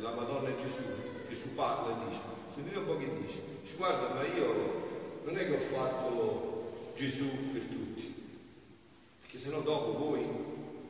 la 0.00 0.12
Madonna 0.12 0.50
e 0.50 0.56
Gesù? 0.56 0.82
Gesù 1.30 1.54
parla 1.54 1.92
e 1.92 2.08
dice, 2.08 2.20
sentite 2.52 2.76
un 2.76 2.84
po' 2.84 2.98
che 2.98 3.08
dice, 3.22 3.38
ci 3.64 3.76
guarda 3.76 4.12
ma 4.12 4.26
io 4.26 4.82
non 5.24 5.38
è 5.38 5.46
che 5.46 5.54
ho 5.54 5.58
fatto 5.58 6.53
Gesù 6.94 7.52
per 7.52 7.62
tutti. 7.62 8.14
Perché 9.20 9.38
se 9.38 9.48
no 9.48 9.60
dopo 9.60 9.98
voi 9.98 10.24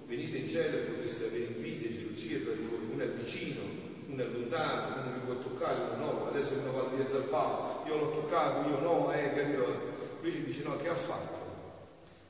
venite 0.07 0.37
in 0.37 0.49
cielo 0.49 0.77
e 0.77 0.81
potreste 0.81 1.27
avere 1.27 1.45
invidia, 1.45 1.91
gelosia 1.91 2.39
per 2.41 2.59
voi, 2.61 2.93
uno 2.93 3.03
è 3.03 3.09
vicino, 3.09 3.61
uno 4.09 4.23
è 4.23 4.27
lontano, 4.27 5.01
uno 5.03 5.15
vi 5.15 5.25
può 5.25 5.39
toccare, 5.39 5.95
uno 5.95 6.05
no, 6.05 6.29
adesso 6.29 6.55
uno 6.59 6.73
va 6.73 6.81
a 6.83 6.95
dire 6.95 7.11
al 7.11 7.23
Papa, 7.25 7.89
io 7.89 7.97
l'ho 7.97 8.11
toccato, 8.11 8.69
io 8.69 8.81
no, 8.81 9.13
eh, 9.13 9.33
capito? 9.35 9.93
Invece 10.17 10.45
dice 10.45 10.63
no, 10.65 10.77
che 10.77 10.89
ha 10.89 10.95
fatto? 10.95 11.43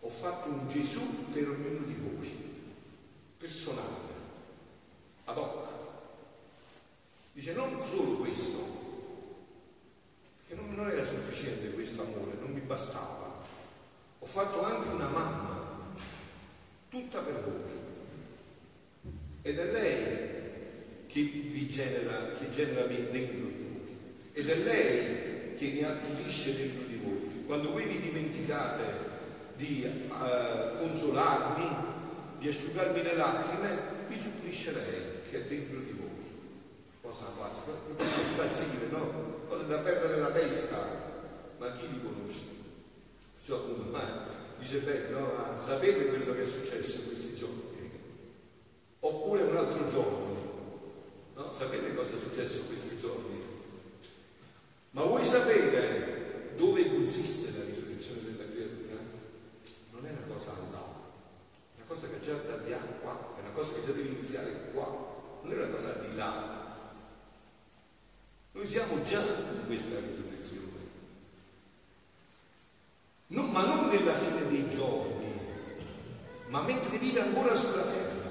Ho 0.01 0.09
fatto 0.09 0.49
un 0.51 0.69
Gesù 0.69 1.31
per 1.33 1.49
ognuno 1.49 1.85
di 1.85 1.95
voi, 1.95 2.31
personale, 3.39 4.13
ad 5.25 5.37
hoc. 5.37 5.69
Dice 7.33 7.53
non 7.55 7.83
solo 7.85 8.19
questo, 8.19 8.83
perché 10.47 10.63
non, 10.63 10.89
era 10.89 11.05
sufficiente 11.05 11.73
questo 11.73 12.03
amore, 12.03 12.37
non 12.41 12.53
mi 12.53 12.61
bastava 12.61 13.34
ho 14.25 14.27
fatto 14.27 14.65
anche 14.65 14.89
una 14.89 15.09
mamma, 15.09 15.95
tutta 16.89 17.19
per 17.19 17.43
voi. 17.43 19.13
Ed 19.43 19.59
è 19.59 19.71
lei 19.71 21.07
che 21.07 21.21
vi 21.21 21.69
genera, 21.69 22.33
che 22.33 22.49
genera 22.49 22.87
dentro 22.87 23.13
di 23.13 23.39
voi. 23.39 23.99
Ed 24.33 24.49
è 24.49 24.57
lei 24.57 25.55
che 25.57 25.67
mi 25.67 25.83
accudisce 25.83 26.57
dentro 26.57 26.87
di 26.87 27.01
voi. 27.05 27.45
Quando 27.45 27.73
voi 27.73 27.87
vi 27.87 28.01
dimenticate 28.01 28.83
di 29.57 29.87
uh, 30.09 30.79
consolarmi, 30.79 31.69
di 32.39 32.49
asciugarmi 32.49 33.03
le 33.03 33.17
lacrime, 33.17 33.79
vi 34.09 34.17
supplisce 34.17 34.73
lei 34.73 35.03
che 35.31 35.45
è 35.45 35.47
dentro 35.47 35.81
di 35.81 35.93
voi. 35.93 36.09
Cosa 37.03 37.27
pazza, 37.37 37.73
impazzire, 38.31 38.87
no? 38.89 39.43
Cosa 39.49 39.65
da 39.65 39.77
perdere 39.81 40.19
la 40.19 40.31
testa, 40.31 40.79
ma 41.59 41.73
chi 41.73 41.87
vi 41.89 42.01
conosce? 42.01 42.64
cioè 43.45 43.59
appunto, 43.59 43.91
ma 43.91 44.01
dice 44.59 44.79
beh, 44.79 45.09
no, 45.11 45.61
sapete 45.61 46.07
quello 46.07 46.33
che 46.33 46.45
è 46.45 46.47
successo 46.47 47.01
in 47.01 47.07
questi 47.09 47.37
giorni? 47.37 47.91
Oppure 49.01 49.43
un 49.43 49.57
altro 49.57 49.87
giorno, 49.87 51.33
no? 51.35 51.53
Sapete 51.53 51.95
cosa 51.95 52.15
è 52.15 52.19
successo 52.19 52.61
in 52.61 52.67
questi 52.69 52.97
giorni? 52.99 53.43
Ma 54.93 55.03
voi 55.03 55.23
sapete 55.27 56.55
dove 56.57 56.89
consiste 56.89 57.53
la 57.59 57.65
risurrezione 57.65 58.23
della 58.23 58.51
creatura? 58.51 58.97
Non 59.91 60.07
è 60.07 60.11
una 60.11 60.35
cosa 60.35 60.53
andata, 60.53 61.03
è 61.75 61.77
una 61.77 61.87
cosa 61.87 62.09
che 62.09 62.21
già 62.23 62.33
abbiamo 62.51 62.87
qua, 63.03 63.35
è 63.37 63.41
una 63.41 63.51
cosa 63.51 63.75
che 63.75 63.85
già 63.85 63.93
deve 63.93 64.09
iniziare 64.09 64.71
qua, 64.73 64.87
non 65.43 65.53
è 65.53 65.57
una 65.57 65.71
cosa 65.71 65.93
di 65.93 66.17
là. 66.17 66.63
Noi 68.53 68.67
siamo 68.67 69.03
già 69.03 69.21
in 69.21 69.67
questa 69.67 69.97
risurrezione. 69.97 70.24
Ma 76.55 76.63
mentre 76.63 76.99
vive 76.99 77.21
ancora 77.21 77.53
sulla 77.53 77.83
terra. 77.83 78.31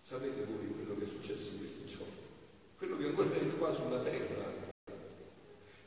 Sapete 0.00 0.46
voi 0.48 0.72
quello 0.72 0.96
che 0.98 1.04
è 1.04 1.06
successo 1.06 1.50
in 1.52 1.58
questi 1.58 1.84
giorni? 1.84 2.16
Quello 2.78 2.96
che 2.96 3.04
ancora 3.04 3.28
è 3.34 3.58
qua 3.58 3.70
sulla 3.74 3.98
terra. 3.98 4.70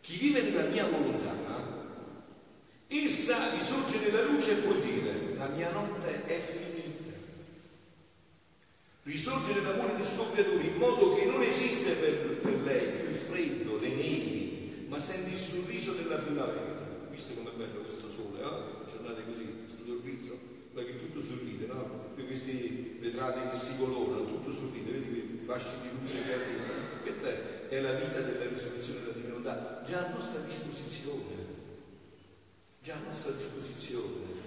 Chi 0.01 0.17
vive 0.19 0.43
nella 0.43 0.69
mia 0.69 0.85
volontà, 0.85 1.33
essa 2.87 3.55
risorge 3.57 3.97
nella 3.97 4.21
luce 4.21 4.51
e 4.51 4.55
può 4.61 4.73
dire, 4.73 5.35
la 5.35 5.47
mia 5.47 5.71
notte 5.71 6.25
è 6.27 6.39
finita 6.39 6.93
risorge 9.01 9.53
nell'amore 9.53 9.95
del 9.95 10.05
suo 10.05 10.31
creatore 10.31 10.63
in 10.63 10.77
modo 10.77 11.15
che 11.15 11.25
non 11.25 11.41
esiste 11.41 11.93
per, 11.93 12.37
per, 12.37 12.61
lei 12.61 12.89
più 12.89 13.09
il 13.09 13.15
freddo, 13.15 13.79
le 13.79 13.89
nevi, 13.89 14.85
ma 14.89 14.99
sente 14.99 15.31
il 15.31 15.37
sorriso 15.37 15.93
della 15.93 16.17
primavera. 16.17 17.07
Visto 17.11 17.33
com'è 17.33 17.51
bello 17.51 17.81
questo 17.81 18.09
sole, 18.09 18.41
eh? 18.41 18.89
giornate 18.89 19.23
così, 19.25 19.64
sorriso, 19.85 20.37
ma 20.73 20.83
che 20.83 20.99
tutto 20.99 21.21
sorride, 21.21 21.67
no? 21.67 22.13
E 22.15 22.25
questi 22.25 22.97
vetrati 22.99 23.49
che 23.49 23.55
si 23.55 23.77
colorano, 23.77 24.25
tutto 24.25 24.51
sorride, 24.51 24.91
vedi 24.91 25.09
quei 25.09 25.45
fasci 25.45 25.75
di 25.81 25.89
luce 25.99 26.23
che 26.25 26.33
arrivano. 26.33 27.01
Questa 27.03 27.69
è 27.69 27.79
la 27.79 27.93
vita 27.93 28.19
della 28.21 28.49
risurrezione 28.49 28.99
della 29.01 29.13
divinità, 29.13 29.81
già 29.85 30.07
a 30.07 30.11
nostra 30.11 30.39
disposizione, 30.41 31.35
già 32.81 32.95
a 32.95 33.07
nostra 33.07 33.31
disposizione 33.31 34.43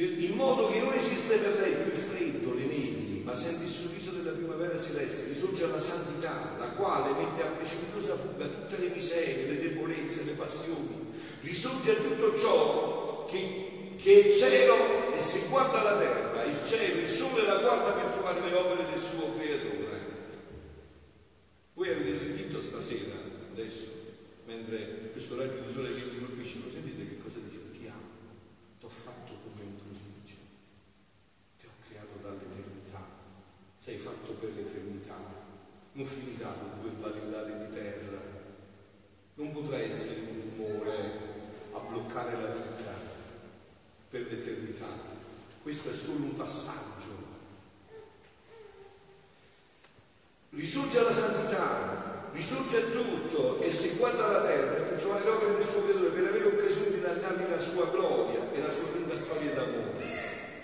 in 0.00 0.34
modo 0.36 0.68
che 0.68 0.80
non 0.80 0.92
esiste 0.92 1.38
per 1.38 1.58
lei 1.60 1.74
più 1.74 1.92
il 1.92 1.98
freddo, 1.98 2.54
le 2.54 2.66
nevi, 2.66 3.22
ma 3.24 3.34
sente 3.34 3.64
il 3.64 3.70
sorriso 3.70 4.12
della 4.12 4.30
primavera 4.30 4.78
celeste, 4.78 5.28
risorge 5.28 5.64
alla 5.64 5.80
santità, 5.80 6.54
la 6.58 6.68
quale 6.68 7.18
mette 7.18 7.42
a 7.42 7.46
precipitosa 7.46 8.14
fuga 8.14 8.46
tutte 8.46 8.78
le 8.78 8.94
miserie, 8.94 9.48
le 9.48 9.60
debolezze, 9.60 10.24
le 10.24 10.32
passioni, 10.32 11.06
risorge 11.40 11.92
a 11.92 11.94
tutto 11.94 12.36
ciò 12.36 12.97
che, 13.28 13.94
che 13.96 14.24
è 14.24 14.34
cielo 14.34 15.14
e 15.14 15.20
se 15.20 15.48
guarda 15.48 15.82
la 15.82 15.98
terra, 15.98 16.44
il 16.44 16.58
cielo, 16.66 17.00
il 17.00 17.08
sole 17.08 17.44
la 17.44 17.58
guarda 17.58 17.92
per 17.92 18.10
trovare 18.12 18.40
le 18.40 18.56
opere 18.56 18.90
del 18.90 19.00
suo 19.00 19.36
creatore. 19.36 19.86
Voi 21.74 21.90
avete 21.90 22.14
sentito 22.14 22.60
stasera, 22.62 23.14
adesso, 23.52 23.90
mentre 24.46 25.10
questo 25.12 25.36
raggio 25.36 25.60
di 25.60 25.72
sole 25.72 25.94
che 25.94 26.02
vi 26.10 26.18
colpisce, 26.18 26.58
lo 26.64 26.70
sentite 26.72 27.06
che 27.06 27.22
cosa 27.22 27.38
dice? 27.46 27.70
Ti 27.70 27.86
amo, 27.86 28.08
ti 28.80 28.84
ho 28.84 28.88
fatto 28.88 29.28
sei 33.88 33.96
fatto 33.96 34.32
per 34.32 34.50
l'eternità, 34.54 35.16
non 35.92 36.04
finirà 36.04 36.48
con 36.48 36.82
due 36.82 36.90
barillate 36.90 37.56
di 37.56 37.72
terra, 37.72 38.20
non 39.36 39.50
potrà 39.50 39.78
essere 39.78 40.20
un 40.28 40.42
rumore 40.42 41.10
a 41.72 41.78
bloccare 41.78 42.32
la 42.32 42.52
vita 42.52 42.77
per 44.10 44.26
l'eternità, 44.30 44.86
questo 45.62 45.90
è 45.90 45.92
solo 45.92 46.24
un 46.24 46.36
passaggio. 46.36 47.26
Risorge 50.50 50.98
alla 50.98 51.12
santità, 51.12 52.30
risorge 52.32 52.90
tutto 52.90 53.60
e 53.60 53.70
se 53.70 53.96
guarda 53.96 54.28
la 54.28 54.40
terra 54.40 54.82
per 54.82 54.98
trovare 54.98 55.24
l'opera 55.24 55.52
del 55.52 55.62
suo 55.62 55.82
creatore, 55.82 56.08
per 56.08 56.26
avere 56.26 56.44
occasione 56.44 56.90
di 56.90 57.00
narrarvi 57.00 57.50
la 57.50 57.58
sua 57.58 57.86
gloria 57.90 58.50
e 58.52 58.60
la 58.60 58.70
sua 58.70 58.88
lunga 58.94 59.16
storia 59.16 59.52
d'amore. 59.52 60.04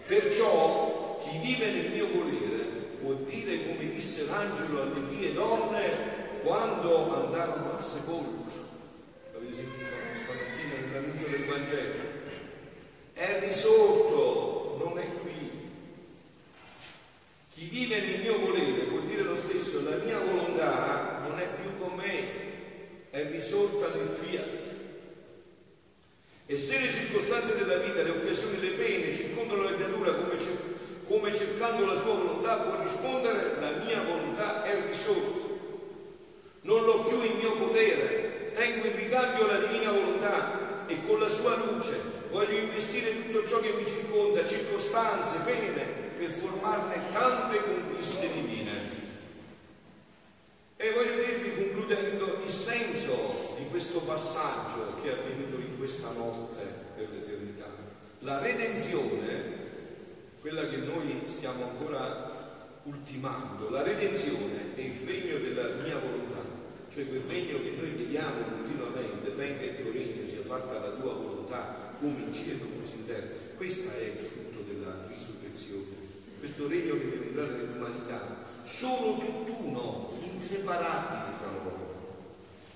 Perciò 0.06 1.18
chi 1.18 1.38
vive 1.38 1.70
nel 1.70 1.90
mio 1.90 2.08
volere 2.08 2.62
può 3.02 3.12
dire 3.12 3.66
come 3.66 3.88
disse 3.90 4.24
l'angelo 4.26 4.82
alle 4.82 5.00
vie 5.00 5.34
donne 5.34 6.12
quando 6.42 7.26
andarono 7.26 7.72
al 7.72 7.82
sepolcro. 7.82 8.42
L'avete 9.32 9.52
sentito 9.52 9.84
stamattina 10.22 10.86
nell'annuncio 10.86 11.28
del 11.28 11.44
Vangelo? 11.44 12.13
È 13.14 13.40
risorto, 13.46 14.76
non 14.84 14.98
è 14.98 15.06
qui. 15.22 15.50
Chi 17.48 17.68
vive 17.68 18.00
nel 18.00 18.20
mio 18.20 18.38
volere 18.40 18.86
vuol 18.86 19.04
dire 19.04 19.22
lo 19.22 19.36
stesso, 19.36 19.88
la 19.88 19.96
mia 20.04 20.18
volontà 20.18 21.20
non 21.26 21.38
è 21.38 21.46
più 21.60 21.78
con 21.78 21.94
me, 21.94 23.10
è 23.10 23.30
risorta 23.30 23.94
nel 23.94 24.08
fiat. 24.08 24.74
E 26.46 26.56
se 26.56 26.80
le 26.80 26.88
circostanze 26.88 27.56
della 27.56 27.76
vita, 27.76 28.02
le 28.02 28.10
occasioni, 28.10 28.60
le 28.60 28.70
pene 28.70 29.14
circondano 29.14 29.62
la 29.62 29.74
creatura 29.74 30.12
come 30.12 30.36
come 31.06 31.34
cercando 31.34 31.86
la 31.86 32.00
sua 32.00 32.14
volontà 32.14 32.56
può 32.56 32.82
rispondere, 32.82 33.60
la 33.60 33.70
mia 33.84 34.02
volontà 34.02 34.64
è 34.64 34.86
risorta. 34.86 35.52
Non 36.62 36.84
l'ho 36.84 37.04
più 37.04 37.22
in 37.22 37.36
mio 37.36 37.52
potere, 37.52 38.50
tengo 38.52 38.86
in 38.86 38.96
ricambio 38.96 39.46
la 39.46 39.58
divina 39.58 39.92
volontà 39.92 40.86
e 40.86 41.06
con 41.06 41.20
la 41.20 41.28
sua 41.28 41.56
luce 41.56 42.13
voglio 42.34 42.58
investire 42.58 43.22
tutto 43.22 43.46
ciò 43.46 43.60
che 43.60 43.72
mi 43.78 43.86
circonda, 43.86 44.44
circostanze, 44.44 45.38
pene, 45.44 45.82
per 46.18 46.30
formarne 46.30 46.96
tante 47.12 47.62
conquiste 47.62 48.28
divine. 48.32 48.72
E 50.76 50.92
voglio 50.92 51.14
dirvi, 51.14 51.54
concludendo, 51.54 52.40
il 52.44 52.50
senso 52.50 53.54
di 53.56 53.68
questo 53.70 54.00
passaggio 54.00 54.96
che 55.00 55.10
è 55.10 55.12
avvenuto 55.12 55.60
in 55.60 55.78
questa 55.78 56.10
notte 56.10 56.62
per 56.96 57.08
l'eternità. 57.10 57.66
La 58.20 58.40
redenzione 58.40 59.62
quella 60.40 60.68
che 60.68 60.76
noi 60.78 61.22
stiamo 61.26 61.70
ancora 61.70 62.32
ultimando, 62.82 63.70
la 63.70 63.82
redenzione 63.82 64.74
è 64.74 64.80
il 64.80 65.06
regno 65.06 65.38
della 65.38 65.68
mia 65.82 65.98
volontà, 65.98 66.42
cioè 66.92 67.08
quel 67.08 67.22
regno 67.28 67.58
che 67.62 67.74
noi 67.78 67.96
chiediamo 67.96 68.42
continuamente, 68.50 69.30
venga 69.30 69.64
il 69.64 69.80
tuo 69.80 69.92
regno, 69.92 70.26
sia 70.26 70.42
fatta 70.42 70.72
la 70.80 70.90
tua 71.00 71.12
volontà, 71.12 71.83
come 72.04 72.20
in 72.20 72.34
cielo 72.34 72.66
così 72.78 72.96
in 72.96 73.06
terra. 73.06 73.28
Questo 73.56 73.96
è 73.96 74.02
il 74.02 74.26
frutto 74.26 74.60
della 74.68 75.08
risurrezione, 75.08 75.96
questo 76.38 76.68
regno 76.68 76.98
che 76.98 77.08
deve 77.08 77.26
entrare 77.28 77.52
nell'umanità. 77.52 78.52
Sono 78.64 79.18
tutt'uno, 79.18 80.18
inseparabili 80.20 81.38
tra 81.38 81.50
loro. 81.50 81.92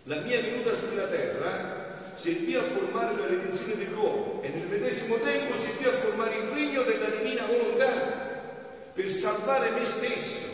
La 0.05 0.21
mia 0.21 0.41
venuta 0.41 0.75
sulla 0.75 1.05
terra 1.05 2.14
servì 2.14 2.55
a 2.55 2.62
formare 2.62 3.17
la 3.17 3.27
redenzione 3.27 3.77
dell'uomo 3.77 4.41
e 4.43 4.49
nel 4.49 4.67
medesimo 4.67 5.17
tempo 5.17 5.57
servì 5.59 5.85
a 5.85 5.93
formare 5.93 6.37
il 6.37 6.49
regno 6.49 6.83
della 6.83 7.11
divina 7.11 7.45
volontà 7.45 8.93
per 8.95 9.11
salvare 9.11 9.71
me 9.71 9.85
stesso. 9.85 10.47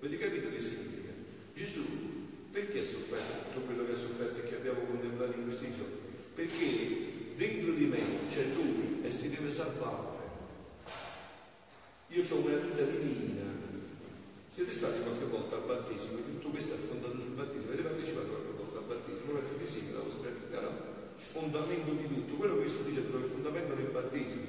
Avete 0.00 0.18
capito 0.18 0.50
che 0.50 0.58
significa? 0.58 1.12
Gesù 1.54 1.84
perché 2.50 2.80
ha 2.80 2.84
sofferto 2.84 3.50
tutto 3.52 3.66
quello 3.66 3.86
che 3.86 3.92
ha 3.92 3.96
sofferto 3.96 4.38
e 4.38 4.48
che 4.48 4.56
abbiamo 4.56 4.80
contemplato 4.80 5.36
in 5.36 5.44
questi 5.44 5.72
giorni? 5.72 6.12
Perché 6.34 7.14
dentro 7.36 7.72
di 7.72 7.86
me 7.86 7.98
c'è 8.28 8.44
lui 8.54 9.00
e 9.02 9.10
si 9.24 9.30
deve 9.30 9.50
salvare. 9.50 10.20
Io 12.08 12.22
ho 12.28 12.36
una 12.44 12.56
vita 12.56 12.82
divina. 12.82 13.42
Siete 14.50 14.70
stati 14.70 15.00
qualche 15.00 15.24
volta 15.24 15.56
al 15.56 15.62
battesimo? 15.62 16.18
Tutto 16.18 16.50
questo 16.50 16.74
è 16.74 16.76
fondato 16.76 17.16
sul 17.16 17.32
battesimo. 17.32 17.72
Avete 17.72 17.88
partecipato 17.88 18.28
qualche 18.28 18.52
volta? 18.52 18.78
al 18.78 18.84
battesimo, 18.84 19.32
penso 19.32 19.54
di 19.56 19.66
sì, 19.66 19.92
la 19.94 20.00
vostra 20.00 20.28
vita, 20.28 20.60
no? 20.60 20.68
Il 21.16 21.24
fondamento 21.24 21.90
di 21.92 22.06
tutto, 22.06 22.34
quello 22.34 22.54
che 22.56 22.60
Cristo 22.64 22.82
dice 22.82 23.00
però 23.00 23.18
il 23.18 23.24
fondamento 23.24 23.74
del 23.74 23.86
battesimo. 23.86 24.44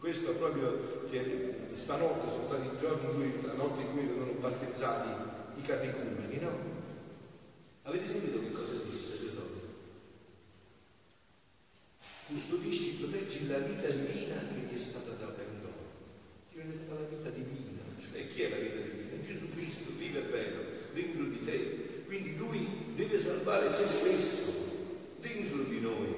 Questo 0.00 0.30
è 0.32 0.34
proprio 0.34 1.06
che 1.08 1.70
stanotte 1.74 2.28
sono 2.28 2.46
stati 2.46 2.66
i 2.66 2.78
giorni 2.80 3.04
in 3.06 3.14
cui, 3.14 3.46
la 3.46 3.52
notte 3.52 3.82
in 3.82 3.90
cui 3.92 4.06
vengono 4.06 4.32
battezzati 4.40 5.08
i 5.56 5.62
catecumeni, 5.62 6.38
no? 6.40 6.50
Avete 7.82 8.06
sentito 8.08 8.40
che 8.40 8.50
cosa 8.50 8.74
dice 8.74 8.96
il 8.96 9.00
sacerdote? 9.00 9.50
La 13.48 13.58
vita 13.58 13.88
divina 13.88 14.36
che 14.52 14.64
ti 14.68 14.74
è 14.74 14.78
stata 14.78 15.10
data 15.18 15.40
in 15.40 15.60
dono. 15.60 15.84
Ti 16.50 16.54
viene 16.54 16.78
data 16.80 17.00
la 17.00 17.06
vita 17.08 17.30
divina, 17.30 17.82
cioè 17.98 18.26
chi 18.28 18.42
è 18.42 18.50
la 18.50 18.56
vita 18.56 18.76
divina? 18.76 19.22
Gesù 19.22 19.48
Cristo 19.50 19.90
vive 19.96 20.20
vero 20.20 20.62
dentro 20.92 21.24
di 21.24 21.44
te 21.44 21.80
quindi 22.10 22.36
lui 22.36 22.66
deve 22.96 23.20
salvare 23.20 23.70
se 23.70 23.86
stesso 23.86 24.52
dentro 25.20 25.62
di 25.62 25.78
noi. 25.80 26.12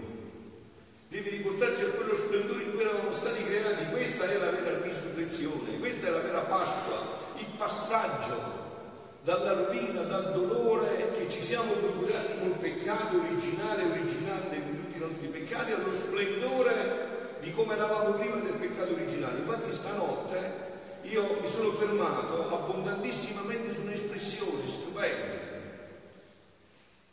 Deve 1.08 1.28
riportarci 1.28 1.82
a 1.82 1.90
quello 1.90 2.14
splendore 2.14 2.62
in 2.62 2.70
cui 2.70 2.80
eravamo 2.80 3.12
stati 3.12 3.44
creati. 3.44 3.90
Questa 3.90 4.24
è 4.24 4.38
la 4.38 4.52
vera 4.52 4.80
risurrezione, 4.80 5.78
questa 5.80 6.06
è 6.06 6.10
la 6.10 6.20
vera 6.20 6.40
Pasqua, 6.40 6.96
il 7.36 7.44
passaggio 7.58 8.60
dalla 9.22 9.52
rovina, 9.52 10.00
dal 10.04 10.32
dolore 10.32 11.12
che 11.12 11.28
ci 11.28 11.42
siamo 11.42 11.72
procurati 11.72 12.38
col 12.40 12.56
peccato 12.58 13.18
originale, 13.18 13.82
originante 13.82 14.62
con 14.62 14.76
tutti 14.76 14.96
i 14.96 15.00
nostri 15.00 15.26
peccati, 15.26 15.72
allo 15.72 15.92
splendore 15.92 16.41
come 17.54 17.74
eravamo 17.74 18.16
prima 18.16 18.36
del 18.36 18.54
peccato 18.54 18.92
originale. 18.92 19.40
Infatti 19.40 19.70
stanotte 19.70 20.70
io 21.02 21.38
mi 21.40 21.48
sono 21.48 21.70
fermato 21.70 22.48
abbondantissimamente 22.48 23.74
su 23.74 23.80
un'espressione 23.82 24.66
stupenda 24.66 25.50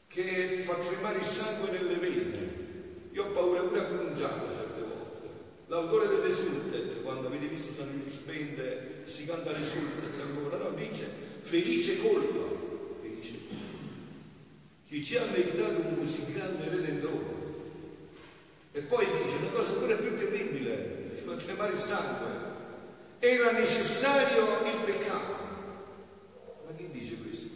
che 0.07 0.59
fa 0.59 0.75
tremare 0.75 1.19
il 1.19 1.23
sangue 1.23 1.71
nelle 1.71 1.95
vene. 1.95 2.67
Io 3.11 3.25
ho 3.25 3.31
paura 3.31 3.61
pure 3.61 3.79
a 3.79 3.83
pronunciarla 3.83 4.53
certe 4.53 4.81
volte. 4.81 5.27
L'autore 5.67 6.07
dell'Esultet, 6.07 7.01
quando 7.03 7.27
avete 7.27 7.47
visto 7.47 7.73
San 7.75 7.89
Luigi 7.91 8.11
spende, 8.11 9.03
si 9.05 9.25
canta 9.25 9.51
l'Esultet 9.51 10.19
ancora, 10.21 10.57
no, 10.57 10.69
dice 10.71 11.27
felice 11.41 12.01
colpa. 12.01 12.57
ci 15.09 15.17
ha 15.17 15.25
meritato 15.31 15.87
un 15.87 15.97
così 15.97 16.23
grande 16.31 16.69
redentore. 16.69 17.38
E 18.71 18.81
poi 18.81 19.05
dice 19.05 19.37
una 19.37 19.49
cosa 19.49 19.71
ancora 19.71 19.95
più 19.95 20.17
terribile, 20.17 21.21
fa 21.25 21.35
tremare 21.35 21.73
il 21.73 21.79
sangue. 21.79 22.27
Era 23.19 23.51
necessario 23.51 24.43
il 24.63 24.79
peccato. 24.85 25.35
Ma 26.65 26.73
chi 26.77 26.89
dice 26.91 27.17
questo? 27.17 27.47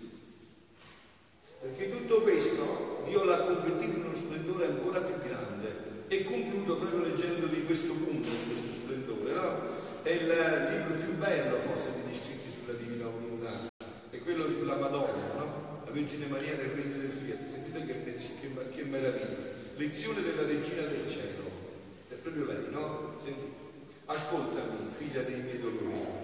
Perché 1.62 1.92
tutto 1.92 2.22
questo 2.22 3.04
Dio 3.06 3.24
l'ha 3.26 3.38
convertito 3.38 3.98
in 3.98 4.06
uno 4.06 4.16
splendore 4.16 4.66
ancora 4.66 5.02
più 5.02 5.16
grande. 5.28 5.92
E 6.08 6.24
concludo 6.24 6.78
proprio 6.78 7.04
leggendovi 7.04 7.66
questo 7.66 7.94
punto 7.94 8.30
questo 8.48 8.72
splendore, 8.72 9.34
no? 9.34 9.82
È 10.04 10.10
il 10.10 10.28
libro 10.28 10.96
più 10.96 11.14
bello 11.18 11.60
forse 11.60 11.92
degli 11.94 12.14
scritti 12.14 12.50
sulla 12.52 12.78
divina 12.78 13.06
volontà, 13.06 13.72
è 14.10 14.20
quello 14.20 14.50
sulla 14.50 14.76
Madonna, 14.76 15.34
no? 15.38 15.82
La 15.86 15.92
Vergine 15.92 16.26
Maria 16.28 16.56
nel 16.56 16.72
regno 16.72 16.98
del 16.98 17.12
Fiat. 17.12 17.50
Sentite 17.50 17.86
che, 17.86 18.14
che, 18.14 18.70
che 18.76 18.84
meraviglia. 18.84 19.53
Lezione 19.76 20.22
della 20.22 20.46
Regina 20.46 20.84
del 20.84 21.10
Cielo. 21.10 21.50
È 22.10 22.14
proprio 22.14 22.46
lei, 22.46 22.66
no? 22.70 23.16
Sentite. 23.22 23.62
Ascoltami, 24.06 24.92
figlia 24.96 25.22
dei 25.22 25.40
miei 25.40 25.60
dolori. 25.60 26.22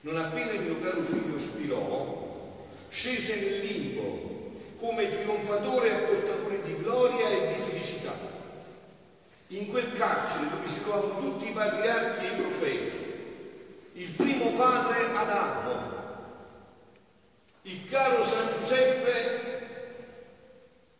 Non 0.00 0.16
appena 0.16 0.52
il 0.52 0.62
mio 0.62 0.80
caro 0.80 1.02
figlio 1.02 1.38
spirò, 1.38 2.66
scese 2.88 3.40
nel 3.40 3.60
limbo 3.60 4.52
come 4.78 5.08
trionfatore 5.08 5.88
e 5.88 6.06
portatore 6.06 6.62
di 6.62 6.76
gloria 6.76 7.28
e 7.28 7.54
di 7.54 7.60
felicità. 7.60 8.12
In 9.48 9.68
quel 9.68 9.92
carcere 9.92 10.50
dove 10.50 10.68
si 10.68 10.82
trovavano 10.82 11.20
tutti 11.20 11.48
i 11.48 11.52
patriarchi 11.52 12.26
e 12.26 12.28
i 12.28 12.40
profeti, 12.40 12.96
il 13.94 14.10
primo 14.10 14.52
padre 14.52 15.14
Adamo, 15.14 15.96
il 17.62 17.88
caro 17.88 18.22
San 18.22 18.46
Giuseppe 18.58 19.37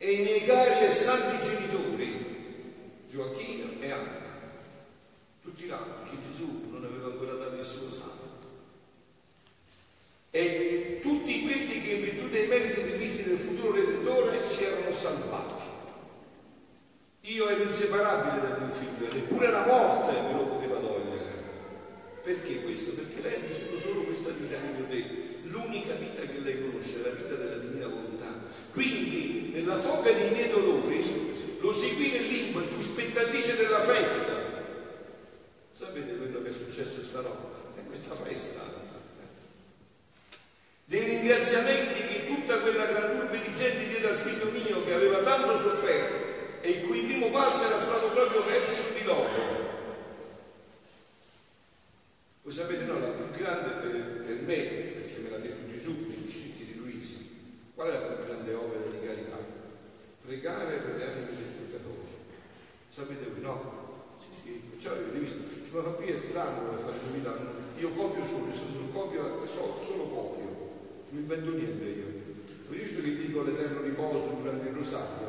e 0.08 0.12
i 0.12 0.22
miei 0.22 0.44
cari 0.46 0.86
e 0.86 0.90
santi 0.90 1.46
genitori, 1.46 2.26
Gioacchino 3.10 3.80
e 3.80 3.90
Anna 3.90 4.26
tutti 5.42 5.66
là, 5.66 5.82
che 6.08 6.16
Gesù 6.20 6.68
non 6.70 6.84
aveva 6.84 7.06
ancora 7.06 7.32
dato 7.32 7.56
il 7.56 7.64
suo 7.64 7.90
sangue. 7.90 8.26
E 10.30 10.98
tutti 11.02 11.42
quelli 11.42 11.82
che 11.82 11.90
in 11.90 12.02
virtù 12.02 12.28
dei 12.28 12.46
meriti 12.46 12.80
previsti 12.80 13.24
del 13.24 13.38
futuro 13.38 13.72
Redentore 13.72 14.44
si 14.44 14.64
erano 14.64 14.92
salvati. 14.92 15.62
Io 17.22 17.48
ero 17.48 17.62
inseparabile 17.62 18.48
da 18.48 18.56
mio 18.58 18.72
figlio, 18.72 19.12
neppure 19.12 19.50
la 19.50 19.66
morte 19.66 20.20
me 20.20 20.32
lo 20.32 20.46
poteva 20.46 20.76
togliere. 20.76 21.42
Perché 22.22 22.62
questo? 22.62 22.92
Perché 22.92 23.20
lei 23.20 23.34
ha 23.34 23.46
vissuto 23.46 23.80
solo 23.80 24.02
questa 24.02 24.30
vita 24.30 24.56
l'unica 25.44 25.94
vita 25.94 26.22
che 26.22 26.40
lei 26.40 26.60
conosce, 26.60 27.02
la 27.02 27.10
vita 27.10 27.34
della 27.34 27.56
divina 27.56 27.88
volontà. 27.88 28.26
Quindi, 28.72 29.07
nella 29.68 29.80
foga 29.80 30.10
dei 30.10 30.30
miei 30.30 30.48
dolori, 30.48 31.58
lo 31.60 31.72
seguì 31.72 32.10
nel 32.10 32.26
limbo 32.26 32.60
e 32.60 32.64
fu 32.64 32.80
spettatrice 32.80 33.56
della 33.56 33.80
festa 33.80 34.38
Sapete 35.78 36.16
quello 36.16 36.42
che 36.42 36.48
è 36.48 36.52
successo 36.52 37.04
stanotte? 37.04 37.80
È 37.80 37.86
questa 37.86 38.12
festa. 38.16 38.60
Dei 40.86 41.04
ringraziamenti 41.04 42.00
che 42.04 42.26
tutta 42.26 42.58
quella 42.58 42.84
gran 42.86 43.16
turbe 43.16 43.40
di 43.40 43.54
gente 43.54 43.86
diede 43.86 44.08
al 44.08 44.16
figlio 44.16 44.50
mio 44.50 44.84
che 44.84 44.94
aveva 44.94 45.18
tanto 45.18 45.56
sofferto 45.56 46.62
e 46.62 46.70
il 46.70 46.86
cui 46.86 47.02
primo 47.02 47.30
passo 47.30 47.66
era 47.66 47.78
stato 47.78 48.08
proprio 48.08 48.42
verso 48.42 48.92
di 48.92 49.04
loro. 49.04 49.28
Voi 52.42 52.52
sapete, 52.52 52.82
no, 52.82 52.98
la 52.98 53.08
più 53.10 53.38
grande 53.38 53.68
per, 53.68 54.22
per 54.26 54.40
me, 54.42 54.56
perché 54.56 55.20
me 55.22 55.30
l'ha 55.30 55.38
detto 55.38 55.70
Gesù 55.70 55.92
nei 56.08 56.22
discetti 56.22 56.64
di 56.64 56.74
Luisa, 56.74 57.18
qual 57.76 57.88
è 57.88 57.92
la 57.92 57.98
più 57.98 58.24
grande 58.24 58.52
opera 58.52 58.90
di 58.90 59.06
carità? 59.06 59.36
Pregare 60.26 60.76
per 60.78 60.96
le 60.96 61.04
anime 61.04 61.26
del 61.26 61.66
peccatori. 61.70 62.08
Sapete 62.98 63.30
voi, 63.30 63.42
no? 63.42 64.16
Sì, 64.18 64.34
sì, 64.34 64.50
perciò 64.70 64.90
avete 64.90 65.20
visto, 65.20 65.38
ci 65.62 65.70
fa 65.70 65.82
più 65.90 66.04
è 66.04 66.16
strano 66.16 66.76
fare 66.82 66.98
Milano. 67.12 67.50
Io 67.78 67.90
copio 67.90 68.24
solo, 68.24 68.50
solo 68.50 68.88
copio, 68.90 69.46
so, 69.46 69.78
solo 69.86 70.02
copio, 70.08 70.42
non 71.10 71.22
invento 71.22 71.50
niente 71.52 71.84
io. 71.84 72.06
Avete 72.66 72.82
visto 72.82 73.00
che 73.00 73.16
dico 73.16 73.42
l'eterno 73.42 73.82
riposo 73.82 74.40
durante 74.42 74.68
il 74.70 74.74
rosario? 74.74 75.28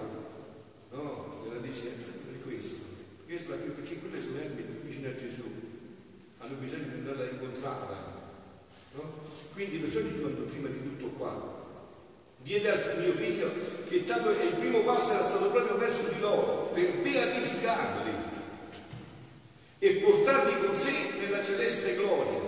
No, 0.93 1.43
me 1.45 1.53
la 1.53 1.61
dice 1.61 1.93
per 2.25 2.41
questo. 2.41 2.85
Questa, 3.27 3.53
perché 3.53 3.99
quelle 3.99 4.19
sono 4.19 4.39
più 4.55 4.65
vicine 4.81 5.09
a 5.09 5.15
Gesù, 5.15 5.43
hanno 6.39 6.55
bisogno 6.55 6.87
di 6.87 6.97
andarla 6.97 7.23
a 7.23 7.29
incontrare. 7.29 7.95
No? 8.93 9.13
Quindi 9.53 9.77
perciò 9.77 10.01
Gesù 10.01 10.25
andò 10.25 10.41
prima 10.41 10.69
di 10.69 10.81
tutto 10.81 11.09
qua. 11.09 11.67
Diede 12.41 12.71
al 12.71 12.99
mio 12.99 13.13
figlio 13.13 13.51
che 13.89 14.05
tanto, 14.05 14.29
il 14.29 14.53
primo 14.57 14.79
passo 14.81 15.13
era 15.13 15.23
stato 15.23 15.49
proprio 15.49 15.77
verso 15.77 16.07
di 16.13 16.19
loro, 16.19 16.69
per 16.71 16.91
beatificarli 17.01 18.11
e 19.79 19.89
portarli 19.93 20.65
con 20.65 20.75
sé 20.75 20.91
nella 21.19 21.43
celeste 21.43 21.95
gloria, 21.95 22.39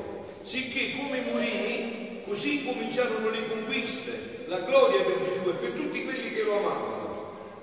sicché 0.42 0.96
come 0.98 1.22
morì, 1.32 2.22
così 2.26 2.64
cominciarono 2.64 3.30
le 3.30 3.50
conquiste, 3.50 4.46
la 4.46 4.60
gloria 4.60 5.02
per 5.02 5.18
Gesù 5.18 5.50
e 5.50 5.54
per 5.54 5.72
tutti 5.72 6.04
quelli 6.04 6.32
che 6.32 6.44
lo 6.44 6.58
amavano. 6.60 7.10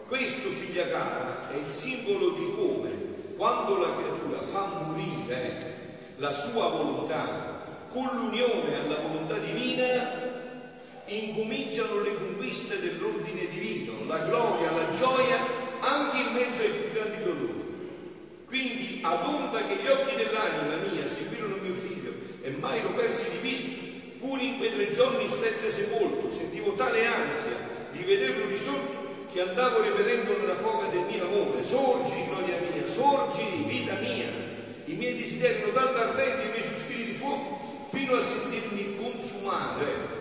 Questo, 0.09 0.49
figlia 0.49 0.89
cara, 0.89 1.49
è 1.53 1.57
il 1.57 1.71
simbolo 1.71 2.31
di 2.31 2.53
come, 2.57 2.91
quando 3.37 3.79
la 3.79 3.95
creatura 3.95 4.43
fa 4.43 4.83
morire 4.87 5.77
la 6.17 6.33
sua 6.33 6.69
volontà 6.69 7.87
con 7.91 8.09
l'unione 8.13 8.75
alla 8.75 8.97
volontà 8.97 9.35
divina, 9.35 10.28
incominciano 11.09 12.01
le 12.03 12.15
conquiste 12.15 12.81
dell'ordine 12.81 13.49
divino, 13.49 14.05
la 14.07 14.19
gloria, 14.19 14.71
la 14.71 14.91
gioia, 14.93 15.39
anche 15.81 16.17
in 16.19 16.33
mezzo 16.33 16.63
ai 16.63 16.71
più 16.71 16.93
grandi 16.93 17.23
dolori. 17.23 17.67
Quindi 18.47 19.01
ad 19.03 19.25
onda 19.27 19.67
che 19.67 19.77
gli 19.77 19.87
occhi 19.87 20.17
dell'anima 20.17 20.77
mia 20.91 21.07
seguirono 21.07 21.57
mio 21.61 21.75
figlio 21.75 22.13
e 22.43 22.51
mai 22.59 22.83
lo 22.83 22.93
persi 22.93 23.31
di 23.31 23.49
vista, 23.49 23.87
pure 24.19 24.43
in 24.43 24.59
quei 24.59 24.73
tre 24.73 24.91
giorni 24.91 25.29
stette 25.29 25.71
sepolto, 25.71 26.31
sentivo 26.33 26.73
tale 26.73 27.07
ansia 27.07 27.57
di 27.93 28.03
vederlo 28.03 28.47
risorto 28.47 29.27
che 29.33 29.43
andavo 29.43 29.83
ripetendo 29.83 30.37
nella 30.39 30.55
foga 30.55 30.87
del 30.87 31.05
mio 31.09 31.25
amore, 31.25 31.63
sorgi, 31.63 32.25
gloria 32.27 32.57
mia, 32.73 32.87
sorgi, 32.87 33.43
vita 33.67 33.95
mia. 34.01 34.27
I 34.87 34.95
miei 34.95 35.17
desideri 35.17 35.59
erano 35.59 35.73
tanto 35.73 35.99
ardenti, 35.99 36.47
i 36.47 36.51
miei 36.51 36.63
sospiri 36.63 37.05
di 37.05 37.13
fuoco, 37.13 37.87
fino 37.91 38.17
a 38.17 38.23
sentirmi 38.23 38.97
consumare. 38.97 40.18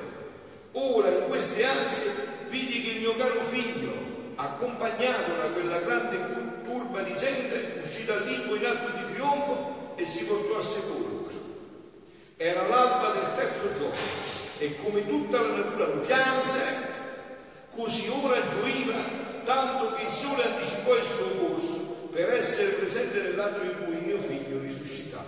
Ora, 0.80 1.10
in 1.10 1.26
queste 1.28 1.66
ansie, 1.66 2.12
vidi 2.50 2.84
che 2.84 2.90
il 2.92 3.00
mio 3.00 3.16
caro 3.16 3.42
figlio, 3.42 3.92
accompagnato 4.36 5.36
da 5.36 5.48
quella 5.48 5.80
grande 5.80 6.20
turba 6.64 7.02
di 7.02 7.16
gente, 7.16 7.80
uscì 7.82 8.06
dal 8.06 8.24
limbo 8.26 8.54
in 8.54 8.64
atto 8.64 8.96
di 8.96 9.14
trionfo 9.14 9.94
e 9.96 10.06
si 10.06 10.26
portò 10.26 10.56
a 10.56 10.62
sepolcro. 10.62 11.32
Era 12.38 12.68
l'alba 12.68 13.10
del 13.10 13.34
terzo 13.36 13.74
giorno 13.76 13.96
e 14.60 14.76
come 14.84 15.08
tutta 15.08 15.42
la 15.42 15.56
natura 15.56 15.88
lo 15.88 16.00
pianse, 16.02 16.62
così 17.76 18.12
ora 18.24 18.40
gioiva 18.48 18.94
tanto 19.46 19.96
che 19.96 20.04
il 20.04 20.12
sole 20.12 20.44
anticipò 20.44 20.96
il 20.96 21.04
suo 21.04 21.30
corso 21.40 22.10
per 22.12 22.34
essere 22.34 22.74
presente 22.74 23.22
nell'atto 23.22 23.64
in 23.64 23.84
cui 23.84 24.06
mio 24.06 24.20
figlio 24.20 24.60
risuscitava. 24.60 25.26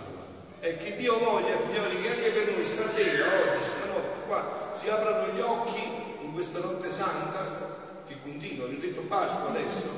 E 0.60 0.76
che 0.76 0.94
Dio 0.94 1.18
voglia, 1.18 1.56
figlioli, 1.56 2.02
che 2.02 2.08
anche 2.08 2.30
per 2.30 2.52
noi 2.52 2.64
stasera, 2.64 3.26
oggi, 3.26 3.64
stanotte, 3.64 4.26
qua, 4.28 4.59
si 4.80 4.88
aprano 4.88 5.34
gli 5.34 5.40
occhi 5.40 5.82
in 6.22 6.32
questa 6.32 6.60
notte 6.60 6.90
santa 6.90 7.68
che 8.06 8.16
continua, 8.22 8.66
vi 8.66 8.76
ho 8.76 8.80
detto 8.80 9.02
Pasqua 9.02 9.50
adesso, 9.50 9.88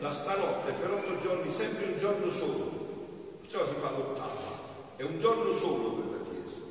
da 0.00 0.10
stanotte 0.10 0.72
per 0.72 0.90
otto 0.90 1.16
giorni, 1.20 1.48
sempre 1.48 1.84
un 1.86 1.96
giorno 1.96 2.28
solo, 2.28 3.38
perciò 3.40 3.64
si 3.64 3.74
fa 3.80 3.90
l'ottava, 3.90 4.40
è 4.96 5.04
un 5.04 5.16
giorno 5.20 5.52
solo 5.52 5.90
per 5.90 6.18
la 6.18 6.24
Chiesa, 6.28 6.64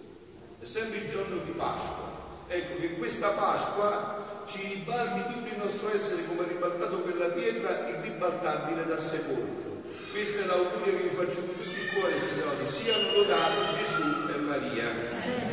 è 0.59 0.65
sempre 0.65 0.99
il 0.99 1.09
giorno 1.09 1.37
di 1.45 1.51
Pasqua. 1.51 2.19
Ecco 2.49 2.81
che 2.81 2.97
questa 2.97 3.29
Pasqua 3.29 4.43
ci 4.45 4.67
ribalti 4.67 5.33
tutto 5.33 5.47
il 5.47 5.57
nostro 5.57 5.95
essere 5.95 6.25
come 6.25 6.45
ribaltato 6.49 6.97
quella 7.03 7.27
pietra 7.27 7.87
irribaltabile 7.87 8.85
dal 8.85 9.01
sepolcro. 9.01 9.79
Questo 10.11 10.41
è 10.41 10.45
l'augurio 10.45 10.97
che 10.97 11.03
vi 11.03 11.15
faccio 11.15 11.39
con 11.39 11.55
tutti 11.55 11.79
i 11.79 11.87
cuori, 11.93 12.13
signori, 12.27 12.67
siano 12.67 13.13
lodati 13.13 13.77
Gesù 13.79 14.27
e 14.27 14.37
Maria. 14.39 15.50